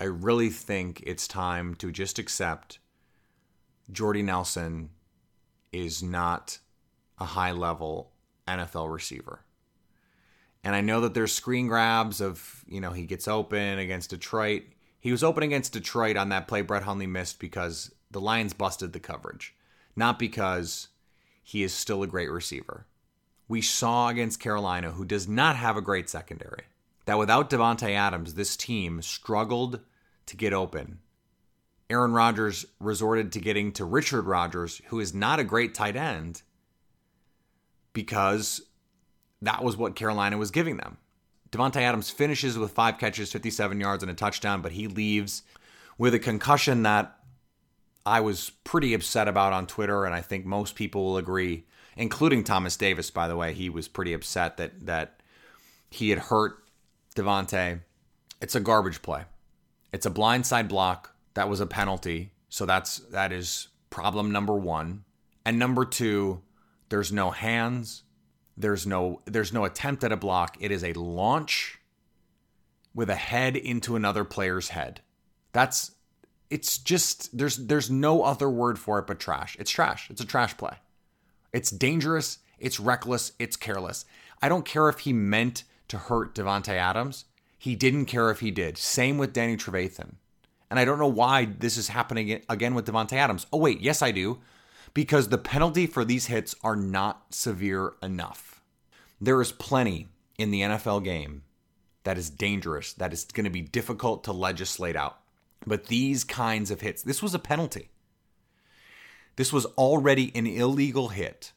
I 0.00 0.04
really 0.04 0.48
think 0.48 1.02
it's 1.06 1.28
time 1.28 1.74
to 1.74 1.92
just 1.92 2.18
accept 2.18 2.78
Jordy 3.92 4.22
Nelson 4.22 4.88
is 5.72 6.02
not 6.02 6.58
a 7.18 7.26
high 7.26 7.52
level 7.52 8.10
NFL 8.48 8.90
receiver. 8.90 9.44
And 10.64 10.74
I 10.74 10.80
know 10.80 11.02
that 11.02 11.12
there's 11.12 11.32
screen 11.32 11.68
grabs 11.68 12.22
of, 12.22 12.64
you 12.66 12.80
know, 12.80 12.92
he 12.92 13.04
gets 13.04 13.28
open 13.28 13.78
against 13.78 14.10
Detroit. 14.10 14.62
He 15.00 15.10
was 15.10 15.22
open 15.22 15.42
against 15.42 15.74
Detroit 15.74 16.16
on 16.16 16.30
that 16.30 16.48
play 16.48 16.62
Brett 16.62 16.84
Hundley 16.84 17.06
missed 17.06 17.38
because 17.38 17.94
the 18.10 18.22
Lions 18.22 18.54
busted 18.54 18.94
the 18.94 19.00
coverage, 19.00 19.54
not 19.94 20.18
because 20.18 20.88
he 21.42 21.62
is 21.62 21.74
still 21.74 22.02
a 22.02 22.06
great 22.06 22.30
receiver. 22.30 22.86
We 23.48 23.60
saw 23.60 24.08
against 24.08 24.40
Carolina, 24.40 24.92
who 24.92 25.04
does 25.04 25.28
not 25.28 25.56
have 25.56 25.76
a 25.76 25.82
great 25.82 26.08
secondary, 26.08 26.64
that 27.04 27.18
without 27.18 27.50
Davante 27.50 27.90
Adams, 27.90 28.34
this 28.34 28.56
team 28.56 29.02
struggled 29.02 29.80
to 30.30 30.36
get 30.36 30.52
open. 30.52 31.00
Aaron 31.90 32.12
Rodgers 32.12 32.64
resorted 32.78 33.32
to 33.32 33.40
getting 33.40 33.72
to 33.72 33.84
Richard 33.84 34.22
Rodgers, 34.22 34.80
who 34.86 35.00
is 35.00 35.12
not 35.12 35.40
a 35.40 35.44
great 35.44 35.74
tight 35.74 35.96
end, 35.96 36.42
because 37.92 38.62
that 39.42 39.64
was 39.64 39.76
what 39.76 39.96
Carolina 39.96 40.38
was 40.38 40.52
giving 40.52 40.76
them. 40.76 40.98
Davante 41.50 41.82
Adams 41.82 42.10
finishes 42.10 42.56
with 42.56 42.70
five 42.70 42.98
catches, 42.98 43.32
57 43.32 43.80
yards, 43.80 44.04
and 44.04 44.10
a 44.10 44.14
touchdown, 44.14 44.62
but 44.62 44.70
he 44.72 44.86
leaves 44.86 45.42
with 45.98 46.14
a 46.14 46.20
concussion 46.20 46.84
that 46.84 47.18
I 48.06 48.20
was 48.20 48.50
pretty 48.62 48.94
upset 48.94 49.26
about 49.26 49.52
on 49.52 49.66
Twitter, 49.66 50.04
and 50.04 50.14
I 50.14 50.20
think 50.20 50.46
most 50.46 50.76
people 50.76 51.04
will 51.04 51.16
agree, 51.16 51.64
including 51.96 52.44
Thomas 52.44 52.76
Davis, 52.76 53.10
by 53.10 53.26
the 53.26 53.36
way. 53.36 53.52
He 53.52 53.68
was 53.68 53.88
pretty 53.88 54.12
upset 54.12 54.58
that 54.58 54.86
that 54.86 55.20
he 55.90 56.10
had 56.10 56.20
hurt 56.20 56.62
Davante. 57.16 57.80
It's 58.40 58.54
a 58.54 58.60
garbage 58.60 59.02
play. 59.02 59.24
It's 59.92 60.06
a 60.06 60.10
blindside 60.10 60.68
block. 60.68 61.14
That 61.34 61.48
was 61.48 61.60
a 61.60 61.66
penalty. 61.66 62.32
So 62.48 62.66
that's 62.66 62.98
that 63.10 63.32
is 63.32 63.68
problem 63.90 64.32
number 64.32 64.54
1. 64.54 65.04
And 65.44 65.58
number 65.58 65.84
2, 65.84 66.42
there's 66.88 67.12
no 67.12 67.30
hands. 67.30 68.02
There's 68.56 68.86
no 68.86 69.22
there's 69.24 69.52
no 69.52 69.64
attempt 69.64 70.04
at 70.04 70.12
a 70.12 70.16
block. 70.16 70.56
It 70.60 70.70
is 70.70 70.84
a 70.84 70.92
launch 70.92 71.78
with 72.94 73.08
a 73.08 73.14
head 73.14 73.56
into 73.56 73.96
another 73.96 74.24
player's 74.24 74.70
head. 74.70 75.00
That's 75.52 75.92
it's 76.50 76.78
just 76.78 77.36
there's 77.36 77.56
there's 77.56 77.90
no 77.90 78.22
other 78.22 78.50
word 78.50 78.78
for 78.78 78.98
it 78.98 79.06
but 79.06 79.20
trash. 79.20 79.56
It's 79.58 79.70
trash. 79.70 80.10
It's 80.10 80.20
a 80.20 80.26
trash 80.26 80.56
play. 80.56 80.76
It's 81.52 81.70
dangerous, 81.70 82.38
it's 82.58 82.78
reckless, 82.78 83.32
it's 83.38 83.56
careless. 83.56 84.04
I 84.42 84.48
don't 84.48 84.64
care 84.64 84.88
if 84.88 85.00
he 85.00 85.12
meant 85.12 85.64
to 85.88 85.98
hurt 85.98 86.34
Davante 86.34 86.74
Adams. 86.74 87.24
He 87.60 87.76
didn't 87.76 88.06
care 88.06 88.30
if 88.30 88.40
he 88.40 88.50
did. 88.50 88.78
Same 88.78 89.18
with 89.18 89.34
Danny 89.34 89.54
Trevathan. 89.54 90.14
And 90.70 90.80
I 90.80 90.86
don't 90.86 90.98
know 90.98 91.06
why 91.06 91.44
this 91.44 91.76
is 91.76 91.88
happening 91.88 92.40
again 92.48 92.74
with 92.74 92.86
Davante 92.86 93.12
Adams. 93.12 93.46
Oh 93.52 93.58
wait, 93.58 93.82
yes 93.82 94.00
I 94.00 94.12
do. 94.12 94.38
Because 94.94 95.28
the 95.28 95.36
penalty 95.36 95.86
for 95.86 96.02
these 96.02 96.26
hits 96.26 96.54
are 96.64 96.74
not 96.74 97.34
severe 97.34 97.92
enough. 98.02 98.62
There 99.20 99.42
is 99.42 99.52
plenty 99.52 100.08
in 100.38 100.50
the 100.50 100.62
NFL 100.62 101.04
game 101.04 101.42
that 102.04 102.16
is 102.16 102.30
dangerous, 102.30 102.94
that 102.94 103.12
is 103.12 103.24
going 103.24 103.44
to 103.44 103.50
be 103.50 103.60
difficult 103.60 104.24
to 104.24 104.32
legislate 104.32 104.96
out. 104.96 105.18
But 105.66 105.88
these 105.88 106.24
kinds 106.24 106.70
of 106.70 106.80
hits, 106.80 107.02
this 107.02 107.22
was 107.22 107.34
a 107.34 107.38
penalty. 107.38 107.90
This 109.36 109.52
was 109.52 109.66
already 109.66 110.32
an 110.34 110.46
illegal 110.46 111.08
hit. 111.08 111.52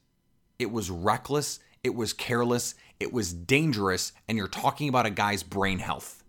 It 0.59 0.69
was 0.69 0.91
reckless, 0.91 1.61
it 1.83 1.95
was 1.95 2.13
careless, 2.13 2.75
it 2.99 3.11
was 3.11 3.33
dangerous, 3.33 4.13
and 4.27 4.37
you're 4.37 4.47
talking 4.47 4.87
about 4.89 5.05
a 5.05 5.11
guy's 5.11 5.43
brain 5.43 5.79
health. 5.79 6.23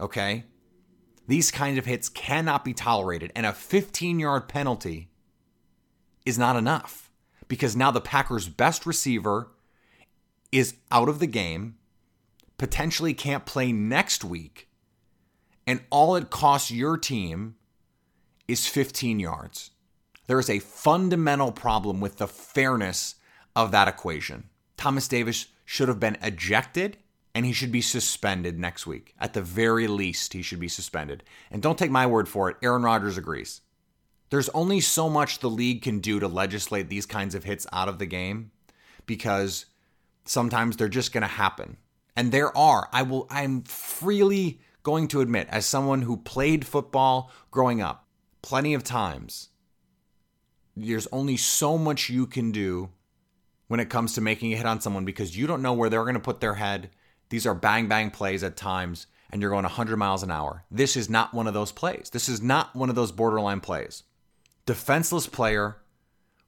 Okay? 0.00 0.44
These 1.28 1.50
kinds 1.50 1.78
of 1.78 1.86
hits 1.86 2.08
cannot 2.08 2.64
be 2.64 2.74
tolerated, 2.74 3.32
and 3.34 3.46
a 3.46 3.52
15 3.52 4.20
yard 4.20 4.48
penalty 4.48 5.10
is 6.24 6.38
not 6.38 6.56
enough 6.56 7.10
because 7.48 7.76
now 7.76 7.90
the 7.90 8.00
Packers' 8.00 8.48
best 8.48 8.86
receiver 8.86 9.48
is 10.52 10.74
out 10.90 11.08
of 11.08 11.18
the 11.18 11.26
game, 11.26 11.76
potentially 12.58 13.14
can't 13.14 13.46
play 13.46 13.72
next 13.72 14.24
week, 14.24 14.68
and 15.66 15.80
all 15.90 16.16
it 16.16 16.30
costs 16.30 16.70
your 16.70 16.96
team 16.96 17.56
is 18.48 18.66
15 18.66 19.20
yards. 19.20 19.70
There 20.26 20.38
is 20.38 20.50
a 20.50 20.58
fundamental 20.58 21.52
problem 21.52 22.00
with 22.00 22.16
the 22.16 22.28
fairness 22.28 23.16
of 23.54 23.70
that 23.72 23.88
equation. 23.88 24.48
Thomas 24.76 25.08
Davis 25.08 25.46
should 25.64 25.88
have 25.88 26.00
been 26.00 26.18
ejected 26.22 26.98
and 27.34 27.44
he 27.44 27.52
should 27.52 27.72
be 27.72 27.82
suspended 27.82 28.58
next 28.58 28.86
week. 28.86 29.14
At 29.18 29.34
the 29.34 29.42
very 29.42 29.86
least, 29.86 30.32
he 30.32 30.42
should 30.42 30.60
be 30.60 30.68
suspended. 30.68 31.22
And 31.50 31.62
don't 31.62 31.78
take 31.78 31.90
my 31.90 32.06
word 32.06 32.28
for 32.28 32.48
it, 32.48 32.56
Aaron 32.62 32.82
Rodgers 32.82 33.18
agrees. 33.18 33.60
There's 34.30 34.48
only 34.50 34.80
so 34.80 35.10
much 35.10 35.38
the 35.38 35.50
league 35.50 35.82
can 35.82 35.98
do 35.98 36.18
to 36.18 36.28
legislate 36.28 36.88
these 36.88 37.06
kinds 37.06 37.34
of 37.34 37.44
hits 37.44 37.66
out 37.72 37.88
of 37.88 37.98
the 37.98 38.06
game 38.06 38.50
because 39.04 39.66
sometimes 40.24 40.76
they're 40.76 40.88
just 40.88 41.12
going 41.12 41.22
to 41.22 41.28
happen. 41.28 41.76
And 42.16 42.32
there 42.32 42.56
are. 42.56 42.88
I 42.92 43.02
will 43.02 43.26
I'm 43.30 43.62
freely 43.62 44.60
going 44.82 45.08
to 45.08 45.20
admit 45.20 45.48
as 45.50 45.66
someone 45.66 46.02
who 46.02 46.16
played 46.16 46.66
football 46.66 47.30
growing 47.50 47.82
up 47.82 48.06
plenty 48.40 48.72
of 48.72 48.84
times 48.84 49.48
there's 50.76 51.08
only 51.10 51.36
so 51.36 51.76
much 51.76 52.08
you 52.08 52.24
can 52.24 52.52
do 52.52 52.90
when 53.68 53.80
it 53.80 53.90
comes 53.90 54.14
to 54.14 54.20
making 54.20 54.52
a 54.52 54.56
hit 54.56 54.66
on 54.66 54.80
someone 54.80 55.04
because 55.04 55.36
you 55.36 55.46
don't 55.46 55.62
know 55.62 55.72
where 55.72 55.90
they're 55.90 56.02
going 56.02 56.14
to 56.14 56.20
put 56.20 56.40
their 56.40 56.54
head. 56.54 56.90
These 57.28 57.46
are 57.46 57.54
bang 57.54 57.88
bang 57.88 58.10
plays 58.10 58.42
at 58.42 58.56
times 58.56 59.06
and 59.30 59.42
you're 59.42 59.50
going 59.50 59.64
100 59.64 59.96
miles 59.96 60.22
an 60.22 60.30
hour. 60.30 60.64
This 60.70 60.96
is 60.96 61.10
not 61.10 61.34
one 61.34 61.46
of 61.46 61.54
those 61.54 61.72
plays. 61.72 62.10
This 62.12 62.28
is 62.28 62.40
not 62.40 62.74
one 62.76 62.88
of 62.88 62.94
those 62.94 63.12
borderline 63.12 63.60
plays. 63.60 64.04
Defenseless 64.66 65.26
player 65.26 65.78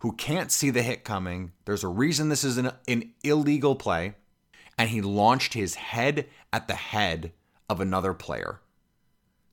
who 0.01 0.13
can't 0.13 0.53
see 0.53 0.71
the 0.71 0.83
hit 0.83 1.05
coming. 1.05 1.53
There's 1.65 1.85
a 1.85 1.89
reason 1.89 2.29
this 2.29 2.45
is 2.45 2.57
an, 2.57 2.71
an 2.87 3.13
illegal 3.25 3.75
play. 3.75 4.15
And 4.77 4.91
he 4.91 5.03
launched 5.03 5.55
his 5.55 5.75
head 5.75 6.29
at 6.53 6.69
the 6.69 6.75
head 6.75 7.33
of 7.69 7.81
another 7.81 8.15
player. 8.15 8.61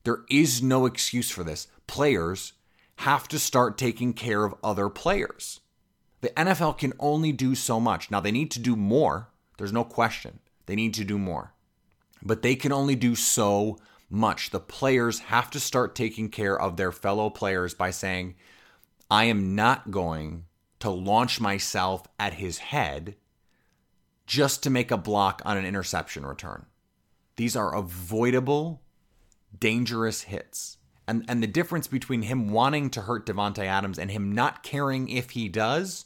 There 0.04 0.19
is 0.30 0.62
no 0.62 0.86
excuse 0.86 1.32
for 1.32 1.43
this. 1.43 1.67
Players 1.88 2.54
have 2.97 3.28
to 3.30 3.39
start 3.39 3.78
taking 3.78 4.13
care 4.13 4.45
of 4.45 4.56
other 4.63 4.88
players. 4.88 5.62
The 6.26 6.32
NFL 6.32 6.80
can 6.80 6.92
only 7.00 7.32
do 7.32 7.54
so 7.54 7.80
much. 7.80 8.10
Now, 8.10 8.20
they 8.20 8.32
need 8.32 8.50
to 8.50 8.60
do 8.60 8.76
more. 8.76 9.30
There's 9.60 9.72
no 9.72 9.84
question. 9.84 10.40
They 10.66 10.76
need 10.76 10.96
to 10.96 11.04
do 11.04 11.20
more. 11.20 11.54
But 12.24 12.42
they 12.42 12.56
can 12.56 12.72
only 12.72 12.96
do 12.96 13.14
so 13.14 13.78
much. 14.10 14.50
The 14.50 14.60
players 14.60 15.20
have 15.20 15.52
to 15.52 15.60
start 15.60 15.94
taking 15.94 16.30
care 16.30 16.60
of 16.60 16.78
their 16.78 16.92
fellow 16.92 17.30
players 17.30 17.76
by 17.76 17.92
saying, 17.92 18.34
I 19.08 19.26
am 19.26 19.54
not 19.54 19.92
going 19.92 20.46
to 20.80 20.90
launch 20.90 21.40
myself 21.40 22.08
at 22.18 22.34
his 22.34 22.58
head 22.58 23.18
just 24.26 24.64
to 24.64 24.72
make 24.72 24.90
a 24.90 24.98
block 24.98 25.44
on 25.46 25.58
an 25.58 25.66
interception 25.68 26.26
return. 26.26 26.66
These 27.36 27.56
are 27.56 27.76
avoidable, 27.76 28.82
dangerous 29.60 30.24
hits. 30.24 30.78
And, 31.08 31.24
and 31.28 31.44
the 31.44 31.46
difference 31.46 31.86
between 31.86 32.24
him 32.24 32.50
wanting 32.50 32.90
to 32.90 33.02
hurt 33.02 33.28
Davante 33.28 33.64
Adams 33.64 34.00
and 34.00 34.10
him 34.10 34.32
not 34.32 34.64
caring 34.64 35.08
if 35.08 35.30
he 35.30 35.50
does 35.50 36.06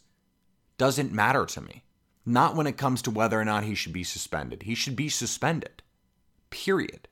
doesn't 0.80 1.12
matter 1.12 1.46
to 1.46 1.62
me. 1.62 1.84
Not 2.26 2.56
when 2.56 2.66
it 2.66 2.78
comes 2.78 3.04
to 3.04 3.12
whether 3.12 3.40
or 3.40 3.46
not 3.46 3.64
he 3.64 3.76
should 3.76 3.94
be 3.94 4.04
suspended. 4.04 4.64
He 4.64 4.74
should 4.74 4.96
be 4.96 5.10
suspended. 5.10 5.84
Period. 6.50 7.08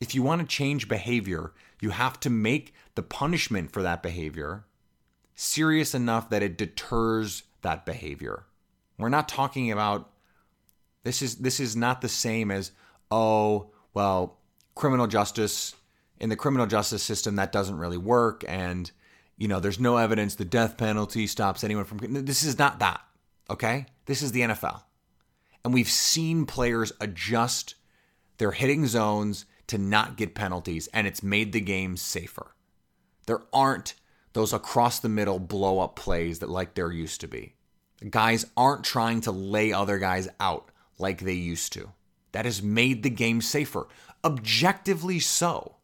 If 0.00 0.14
you 0.14 0.22
want 0.22 0.40
to 0.40 0.46
change 0.46 0.88
behavior, 0.88 1.52
you 1.80 1.90
have 1.90 2.18
to 2.20 2.30
make 2.30 2.74
the 2.96 3.02
punishment 3.02 3.70
for 3.70 3.82
that 3.82 4.02
behavior 4.02 4.64
serious 5.36 5.94
enough 5.94 6.30
that 6.30 6.42
it 6.42 6.58
deters 6.58 7.44
that 7.62 7.84
behavior. 7.84 8.44
We're 8.98 9.08
not 9.08 9.28
talking 9.28 9.70
about 9.70 10.10
this 11.02 11.22
is 11.22 11.36
this 11.36 11.60
is 11.60 11.76
not 11.76 12.00
the 12.00 12.08
same 12.08 12.50
as 12.50 12.72
oh, 13.10 13.70
well, 13.92 14.38
criminal 14.74 15.06
justice 15.06 15.74
in 16.18 16.30
the 16.30 16.36
criminal 16.36 16.66
justice 16.66 17.02
system 17.02 17.36
that 17.36 17.52
doesn't 17.52 17.78
really 17.78 17.98
work 17.98 18.44
and 18.48 18.90
you 19.36 19.48
know, 19.48 19.60
there's 19.60 19.80
no 19.80 19.96
evidence 19.96 20.34
the 20.34 20.44
death 20.44 20.76
penalty 20.76 21.26
stops 21.26 21.64
anyone 21.64 21.84
from 21.84 21.98
this 22.24 22.42
is 22.42 22.58
not 22.58 22.78
that. 22.78 23.00
Okay? 23.50 23.86
This 24.06 24.22
is 24.22 24.32
the 24.32 24.42
NFL. 24.42 24.82
And 25.64 25.72
we've 25.72 25.88
seen 25.88 26.46
players 26.46 26.92
adjust 27.00 27.74
their 28.38 28.52
hitting 28.52 28.86
zones 28.86 29.46
to 29.66 29.78
not 29.78 30.16
get 30.16 30.34
penalties 30.34 30.88
and 30.92 31.06
it's 31.06 31.22
made 31.22 31.52
the 31.52 31.60
game 31.60 31.96
safer. 31.96 32.54
There 33.26 33.42
aren't 33.52 33.94
those 34.34 34.52
across 34.52 34.98
the 34.98 35.08
middle 35.08 35.38
blow 35.38 35.80
up 35.80 35.96
plays 35.96 36.40
that 36.40 36.50
like 36.50 36.74
there 36.74 36.92
used 36.92 37.20
to 37.22 37.28
be. 37.28 37.54
Guys 38.10 38.44
aren't 38.56 38.84
trying 38.84 39.20
to 39.22 39.30
lay 39.30 39.72
other 39.72 39.98
guys 39.98 40.28
out 40.38 40.70
like 40.98 41.20
they 41.20 41.32
used 41.32 41.72
to. 41.72 41.92
That 42.32 42.44
has 42.44 42.62
made 42.62 43.02
the 43.02 43.10
game 43.10 43.40
safer, 43.40 43.86
objectively 44.24 45.20
so. 45.20 45.76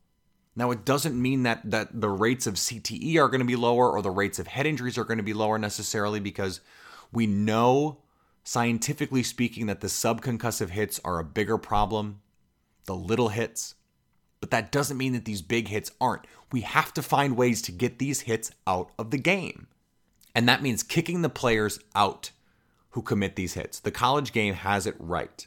Now, 0.56 0.70
it 0.72 0.84
doesn't 0.84 1.20
mean 1.20 1.44
that, 1.44 1.68
that 1.70 2.00
the 2.00 2.08
rates 2.08 2.46
of 2.46 2.54
CTE 2.54 3.16
are 3.16 3.28
going 3.28 3.40
to 3.40 3.46
be 3.46 3.56
lower 3.56 3.90
or 3.90 4.02
the 4.02 4.10
rates 4.10 4.38
of 4.38 4.48
head 4.48 4.66
injuries 4.66 4.98
are 4.98 5.04
going 5.04 5.18
to 5.18 5.24
be 5.24 5.32
lower 5.32 5.58
necessarily 5.58 6.20
because 6.20 6.60
we 7.12 7.26
know, 7.26 7.98
scientifically 8.42 9.22
speaking, 9.22 9.66
that 9.66 9.80
the 9.80 9.86
subconcussive 9.86 10.70
hits 10.70 11.00
are 11.04 11.18
a 11.18 11.24
bigger 11.24 11.56
problem, 11.56 12.20
the 12.86 12.96
little 12.96 13.28
hits. 13.28 13.76
But 14.40 14.50
that 14.50 14.72
doesn't 14.72 14.98
mean 14.98 15.12
that 15.12 15.24
these 15.24 15.42
big 15.42 15.68
hits 15.68 15.92
aren't. 16.00 16.26
We 16.50 16.62
have 16.62 16.92
to 16.94 17.02
find 17.02 17.36
ways 17.36 17.62
to 17.62 17.72
get 17.72 17.98
these 17.98 18.22
hits 18.22 18.50
out 18.66 18.90
of 18.98 19.10
the 19.10 19.18
game. 19.18 19.68
And 20.34 20.48
that 20.48 20.62
means 20.62 20.82
kicking 20.82 21.22
the 21.22 21.28
players 21.28 21.78
out 21.94 22.30
who 22.90 23.02
commit 23.02 23.36
these 23.36 23.54
hits. 23.54 23.78
The 23.78 23.90
college 23.90 24.32
game 24.32 24.54
has 24.54 24.86
it 24.86 24.96
right. 24.98 25.46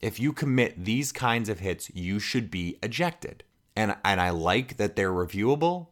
If 0.00 0.20
you 0.20 0.32
commit 0.32 0.84
these 0.84 1.12
kinds 1.12 1.48
of 1.48 1.60
hits, 1.60 1.90
you 1.94 2.18
should 2.18 2.50
be 2.50 2.78
ejected. 2.82 3.42
And, 3.78 3.94
and 4.04 4.20
I 4.20 4.30
like 4.30 4.76
that 4.78 4.96
they're 4.96 5.12
reviewable 5.12 5.86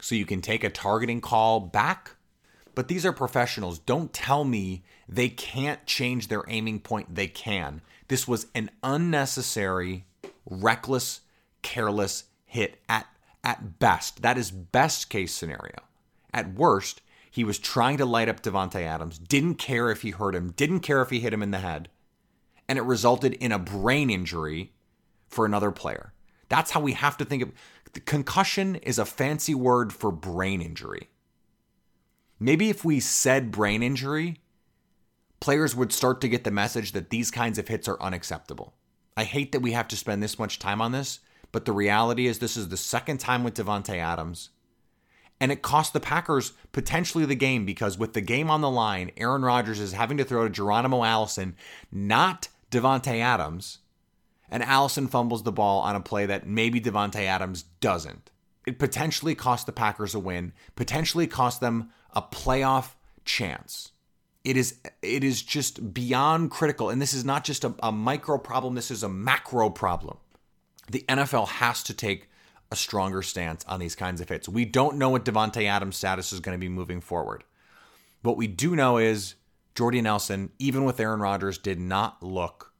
so 0.00 0.16
you 0.16 0.26
can 0.26 0.42
take 0.42 0.64
a 0.64 0.68
targeting 0.68 1.20
call 1.20 1.60
back. 1.60 2.16
But 2.74 2.88
these 2.88 3.06
are 3.06 3.12
professionals. 3.12 3.78
Don't 3.78 4.12
tell 4.12 4.42
me 4.42 4.82
they 5.08 5.28
can't 5.28 5.86
change 5.86 6.26
their 6.26 6.42
aiming 6.48 6.80
point. 6.80 7.14
They 7.14 7.28
can. 7.28 7.82
This 8.08 8.26
was 8.26 8.48
an 8.52 8.68
unnecessary, 8.82 10.06
reckless 10.44 11.20
careless 11.62 12.24
hit 12.46 12.82
at 12.88 13.06
at 13.44 13.78
best. 13.78 14.22
That 14.22 14.36
is 14.36 14.50
best 14.50 15.08
case 15.08 15.32
scenario. 15.32 15.84
At 16.32 16.54
worst, 16.54 17.00
he 17.30 17.44
was 17.44 17.60
trying 17.60 17.98
to 17.98 18.04
light 18.04 18.28
up 18.28 18.42
Davante 18.42 18.80
Adams, 18.82 19.20
didn't 19.20 19.56
care 19.56 19.88
if 19.88 20.02
he 20.02 20.10
hurt 20.10 20.34
him, 20.34 20.50
didn't 20.56 20.80
care 20.80 21.00
if 21.00 21.10
he 21.10 21.20
hit 21.20 21.32
him 21.32 21.44
in 21.44 21.52
the 21.52 21.58
head, 21.58 21.90
and 22.68 22.76
it 22.76 22.82
resulted 22.82 23.34
in 23.34 23.52
a 23.52 23.58
brain 23.58 24.10
injury 24.10 24.72
for 25.28 25.46
another 25.46 25.70
player. 25.70 26.13
That's 26.54 26.70
how 26.70 26.78
we 26.78 26.92
have 26.92 27.16
to 27.16 27.24
think 27.24 27.42
of 27.42 27.52
concussion 28.06 28.76
is 28.76 29.00
a 29.00 29.04
fancy 29.04 29.56
word 29.56 29.92
for 29.92 30.12
brain 30.12 30.62
injury. 30.62 31.08
Maybe 32.38 32.70
if 32.70 32.84
we 32.84 33.00
said 33.00 33.50
brain 33.50 33.82
injury, 33.82 34.40
players 35.40 35.74
would 35.74 35.92
start 35.92 36.20
to 36.20 36.28
get 36.28 36.44
the 36.44 36.52
message 36.52 36.92
that 36.92 37.10
these 37.10 37.32
kinds 37.32 37.58
of 37.58 37.66
hits 37.66 37.88
are 37.88 38.00
unacceptable. 38.00 38.74
I 39.16 39.24
hate 39.24 39.50
that 39.50 39.62
we 39.62 39.72
have 39.72 39.88
to 39.88 39.96
spend 39.96 40.22
this 40.22 40.38
much 40.38 40.60
time 40.60 40.80
on 40.80 40.92
this, 40.92 41.18
but 41.50 41.64
the 41.64 41.72
reality 41.72 42.28
is, 42.28 42.38
this 42.38 42.56
is 42.56 42.68
the 42.68 42.76
second 42.76 43.18
time 43.18 43.42
with 43.42 43.54
Davante 43.54 43.96
Adams. 43.96 44.50
And 45.40 45.50
it 45.50 45.60
cost 45.60 45.92
the 45.92 45.98
Packers 45.98 46.52
potentially 46.70 47.26
the 47.26 47.34
game 47.34 47.66
because 47.66 47.98
with 47.98 48.12
the 48.12 48.20
game 48.20 48.48
on 48.48 48.60
the 48.60 48.70
line, 48.70 49.10
Aaron 49.16 49.42
Rodgers 49.42 49.80
is 49.80 49.90
having 49.90 50.18
to 50.18 50.24
throw 50.24 50.44
to 50.44 50.50
Geronimo 50.50 51.02
Allison, 51.02 51.56
not 51.90 52.46
Davante 52.70 53.18
Adams. 53.18 53.78
And 54.54 54.62
Allison 54.62 55.08
fumbles 55.08 55.42
the 55.42 55.52
ball 55.52 55.80
on 55.80 55.96
a 55.96 56.00
play 56.00 56.26
that 56.26 56.46
maybe 56.46 56.80
Davante 56.80 57.24
Adams 57.24 57.64
doesn't. 57.80 58.30
It 58.66 58.78
potentially 58.78 59.34
cost 59.34 59.66
the 59.66 59.72
Packers 59.72 60.14
a 60.14 60.18
win, 60.18 60.52
potentially 60.76 61.26
cost 61.26 61.60
them 61.60 61.90
a 62.12 62.22
playoff 62.22 62.92
chance. 63.24 63.90
It 64.44 64.56
is 64.56 64.78
it 65.02 65.24
is 65.24 65.42
just 65.42 65.92
beyond 65.92 66.50
critical. 66.50 66.88
And 66.88 67.02
this 67.02 67.12
is 67.12 67.24
not 67.24 67.44
just 67.44 67.64
a, 67.64 67.74
a 67.82 67.90
micro 67.90 68.38
problem, 68.38 68.74
this 68.74 68.90
is 68.90 69.02
a 69.02 69.08
macro 69.08 69.68
problem 69.68 70.18
the 70.90 71.04
NFL 71.08 71.48
has 71.48 71.82
to 71.84 71.94
take 71.94 72.28
a 72.70 72.76
stronger 72.76 73.22
stance 73.22 73.64
on 73.66 73.80
these 73.80 73.94
kinds 73.94 74.20
of 74.20 74.28
hits. 74.28 74.48
We 74.48 74.64
don't 74.64 74.96
know 74.96 75.10
what 75.10 75.24
Davante 75.24 75.64
Adams' 75.64 75.96
status 75.96 76.32
is 76.32 76.40
going 76.40 76.58
to 76.58 76.60
be 76.60 76.68
moving 76.68 77.00
forward. 77.00 77.44
What 78.22 78.36
we 78.36 78.46
do 78.46 78.74
know 78.74 78.98
is 78.98 79.34
Jordy 79.74 80.00
Nelson, 80.00 80.50
even 80.58 80.84
with 80.84 81.00
Aaron 81.00 81.20
Rodgers, 81.20 81.58
did 81.58 81.78
not 81.78 82.22
look 82.22 82.72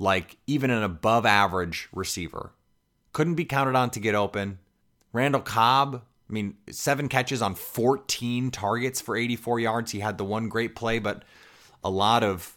like 0.00 0.38
even 0.46 0.70
an 0.70 0.82
above 0.82 1.26
average 1.26 1.88
receiver. 1.92 2.52
Couldn't 3.12 3.34
be 3.34 3.44
counted 3.44 3.76
on 3.76 3.90
to 3.90 4.00
get 4.00 4.14
open. 4.14 4.58
Randall 5.12 5.42
Cobb, 5.42 6.02
I 6.28 6.32
mean, 6.32 6.56
seven 6.70 7.08
catches 7.08 7.42
on 7.42 7.54
14 7.54 8.50
targets 8.50 9.00
for 9.00 9.14
84 9.14 9.60
yards. 9.60 9.92
He 9.92 10.00
had 10.00 10.16
the 10.16 10.24
one 10.24 10.48
great 10.48 10.74
play, 10.74 11.00
but 11.00 11.22
a 11.84 11.90
lot 11.90 12.24
of 12.24 12.56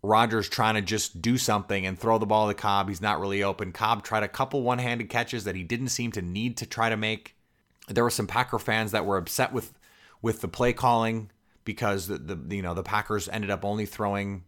Rodgers 0.00 0.48
trying 0.48 0.76
to 0.76 0.80
just 0.80 1.20
do 1.20 1.38
something 1.38 1.84
and 1.84 1.98
throw 1.98 2.18
the 2.18 2.26
ball 2.26 2.46
to 2.46 2.54
Cobb. 2.54 2.88
He's 2.88 3.00
not 3.00 3.18
really 3.18 3.42
open. 3.42 3.72
Cobb 3.72 4.04
tried 4.04 4.22
a 4.22 4.28
couple 4.28 4.62
one 4.62 4.78
handed 4.78 5.08
catches 5.08 5.42
that 5.42 5.56
he 5.56 5.64
didn't 5.64 5.88
seem 5.88 6.12
to 6.12 6.22
need 6.22 6.56
to 6.58 6.66
try 6.66 6.88
to 6.88 6.96
make. 6.96 7.34
There 7.88 8.04
were 8.04 8.10
some 8.10 8.28
Packer 8.28 8.60
fans 8.60 8.92
that 8.92 9.04
were 9.04 9.16
upset 9.16 9.52
with 9.52 9.72
with 10.22 10.40
the 10.40 10.48
play 10.48 10.72
calling 10.72 11.30
because 11.64 12.06
the, 12.06 12.18
the 12.18 12.56
you 12.56 12.62
know 12.62 12.74
the 12.74 12.84
Packers 12.84 13.28
ended 13.28 13.50
up 13.50 13.64
only 13.64 13.86
throwing 13.86 14.44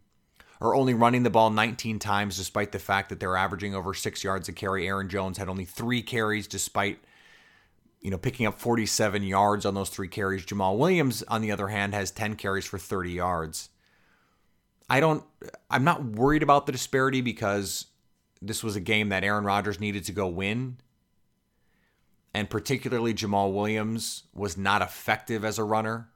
or 0.61 0.75
only 0.75 0.93
running 0.93 1.23
the 1.23 1.29
ball 1.29 1.49
19 1.49 1.99
times 1.99 2.37
despite 2.37 2.71
the 2.71 2.79
fact 2.79 3.09
that 3.09 3.19
they're 3.19 3.35
averaging 3.35 3.75
over 3.75 3.93
6 3.93 4.23
yards 4.23 4.47
a 4.47 4.53
carry. 4.53 4.87
Aaron 4.87 5.09
Jones 5.09 5.37
had 5.37 5.49
only 5.49 5.65
3 5.65 6.01
carries 6.03 6.47
despite 6.47 6.99
you 7.99 8.11
know 8.11 8.17
picking 8.17 8.45
up 8.45 8.59
47 8.59 9.23
yards 9.23 9.65
on 9.65 9.73
those 9.73 9.89
3 9.89 10.07
carries. 10.07 10.45
Jamaal 10.45 10.77
Williams 10.77 11.23
on 11.23 11.41
the 11.41 11.51
other 11.51 11.67
hand 11.67 11.93
has 11.93 12.11
10 12.11 12.35
carries 12.35 12.65
for 12.65 12.77
30 12.77 13.11
yards. 13.11 13.69
I 14.89 14.99
don't 14.99 15.23
I'm 15.69 15.83
not 15.83 16.03
worried 16.03 16.43
about 16.43 16.65
the 16.65 16.71
disparity 16.71 17.21
because 17.21 17.87
this 18.41 18.63
was 18.63 18.75
a 18.75 18.81
game 18.81 19.09
that 19.09 19.23
Aaron 19.23 19.43
Rodgers 19.45 19.79
needed 19.79 20.03
to 20.05 20.11
go 20.11 20.27
win. 20.27 20.77
and 22.33 22.49
particularly 22.49 23.13
Jamaal 23.13 23.53
Williams 23.53 24.23
was 24.33 24.57
not 24.57 24.81
effective 24.81 25.43
as 25.43 25.59
a 25.59 25.63
runner. 25.63 26.09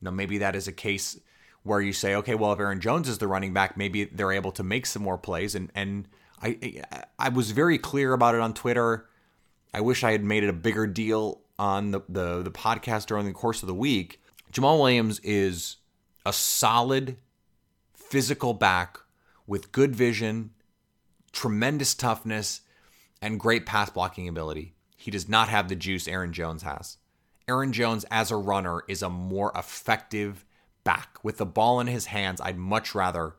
Now, 0.00 0.10
maybe 0.10 0.38
that 0.38 0.54
is 0.54 0.68
a 0.68 0.72
case 0.72 1.18
where 1.64 1.80
you 1.80 1.92
say, 1.92 2.14
okay, 2.14 2.34
well, 2.34 2.52
if 2.52 2.60
Aaron 2.60 2.80
Jones 2.80 3.08
is 3.08 3.18
the 3.18 3.26
running 3.26 3.52
back, 3.52 3.76
maybe 3.76 4.04
they're 4.04 4.32
able 4.32 4.52
to 4.52 4.62
make 4.62 4.86
some 4.86 5.02
more 5.02 5.18
plays. 5.18 5.54
And 5.54 5.72
and 5.74 6.06
I 6.40 6.82
I 7.18 7.30
was 7.30 7.50
very 7.50 7.78
clear 7.78 8.12
about 8.12 8.34
it 8.34 8.40
on 8.40 8.54
Twitter. 8.54 9.08
I 9.72 9.80
wish 9.80 10.04
I 10.04 10.12
had 10.12 10.22
made 10.22 10.44
it 10.44 10.50
a 10.50 10.54
bigger 10.54 10.86
deal 10.86 11.40
on 11.58 11.90
the 11.90 12.00
the, 12.08 12.42
the 12.42 12.50
podcast 12.50 13.06
during 13.06 13.26
the 13.26 13.32
course 13.32 13.62
of 13.62 13.66
the 13.66 13.74
week. 13.74 14.20
Jamaal 14.52 14.78
Williams 14.78 15.18
is 15.20 15.76
a 16.24 16.32
solid 16.32 17.16
physical 17.94 18.54
back 18.54 18.98
with 19.46 19.72
good 19.72 19.96
vision, 19.96 20.50
tremendous 21.32 21.94
toughness, 21.94 22.60
and 23.20 23.40
great 23.40 23.66
pass 23.66 23.90
blocking 23.90 24.28
ability. 24.28 24.74
He 24.96 25.10
does 25.10 25.28
not 25.28 25.48
have 25.48 25.68
the 25.68 25.76
juice 25.76 26.06
Aaron 26.06 26.32
Jones 26.32 26.62
has. 26.62 26.98
Aaron 27.48 27.72
Jones, 27.72 28.06
as 28.10 28.30
a 28.30 28.36
runner, 28.36 28.82
is 28.88 29.02
a 29.02 29.10
more 29.10 29.52
effective 29.54 30.44
back. 30.84 31.18
With 31.22 31.38
the 31.38 31.46
ball 31.46 31.80
in 31.80 31.86
his 31.86 32.06
hands, 32.06 32.40
I'd 32.40 32.58
much 32.58 32.94
rather 32.94 33.34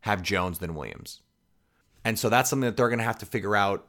have 0.00 0.22
Jones 0.22 0.58
than 0.58 0.74
Williams. 0.74 1.20
And 2.04 2.18
so 2.18 2.28
that's 2.28 2.50
something 2.50 2.68
that 2.68 2.76
they're 2.76 2.88
going 2.88 2.98
to 2.98 3.04
have 3.04 3.18
to 3.18 3.26
figure 3.26 3.56
out 3.56 3.86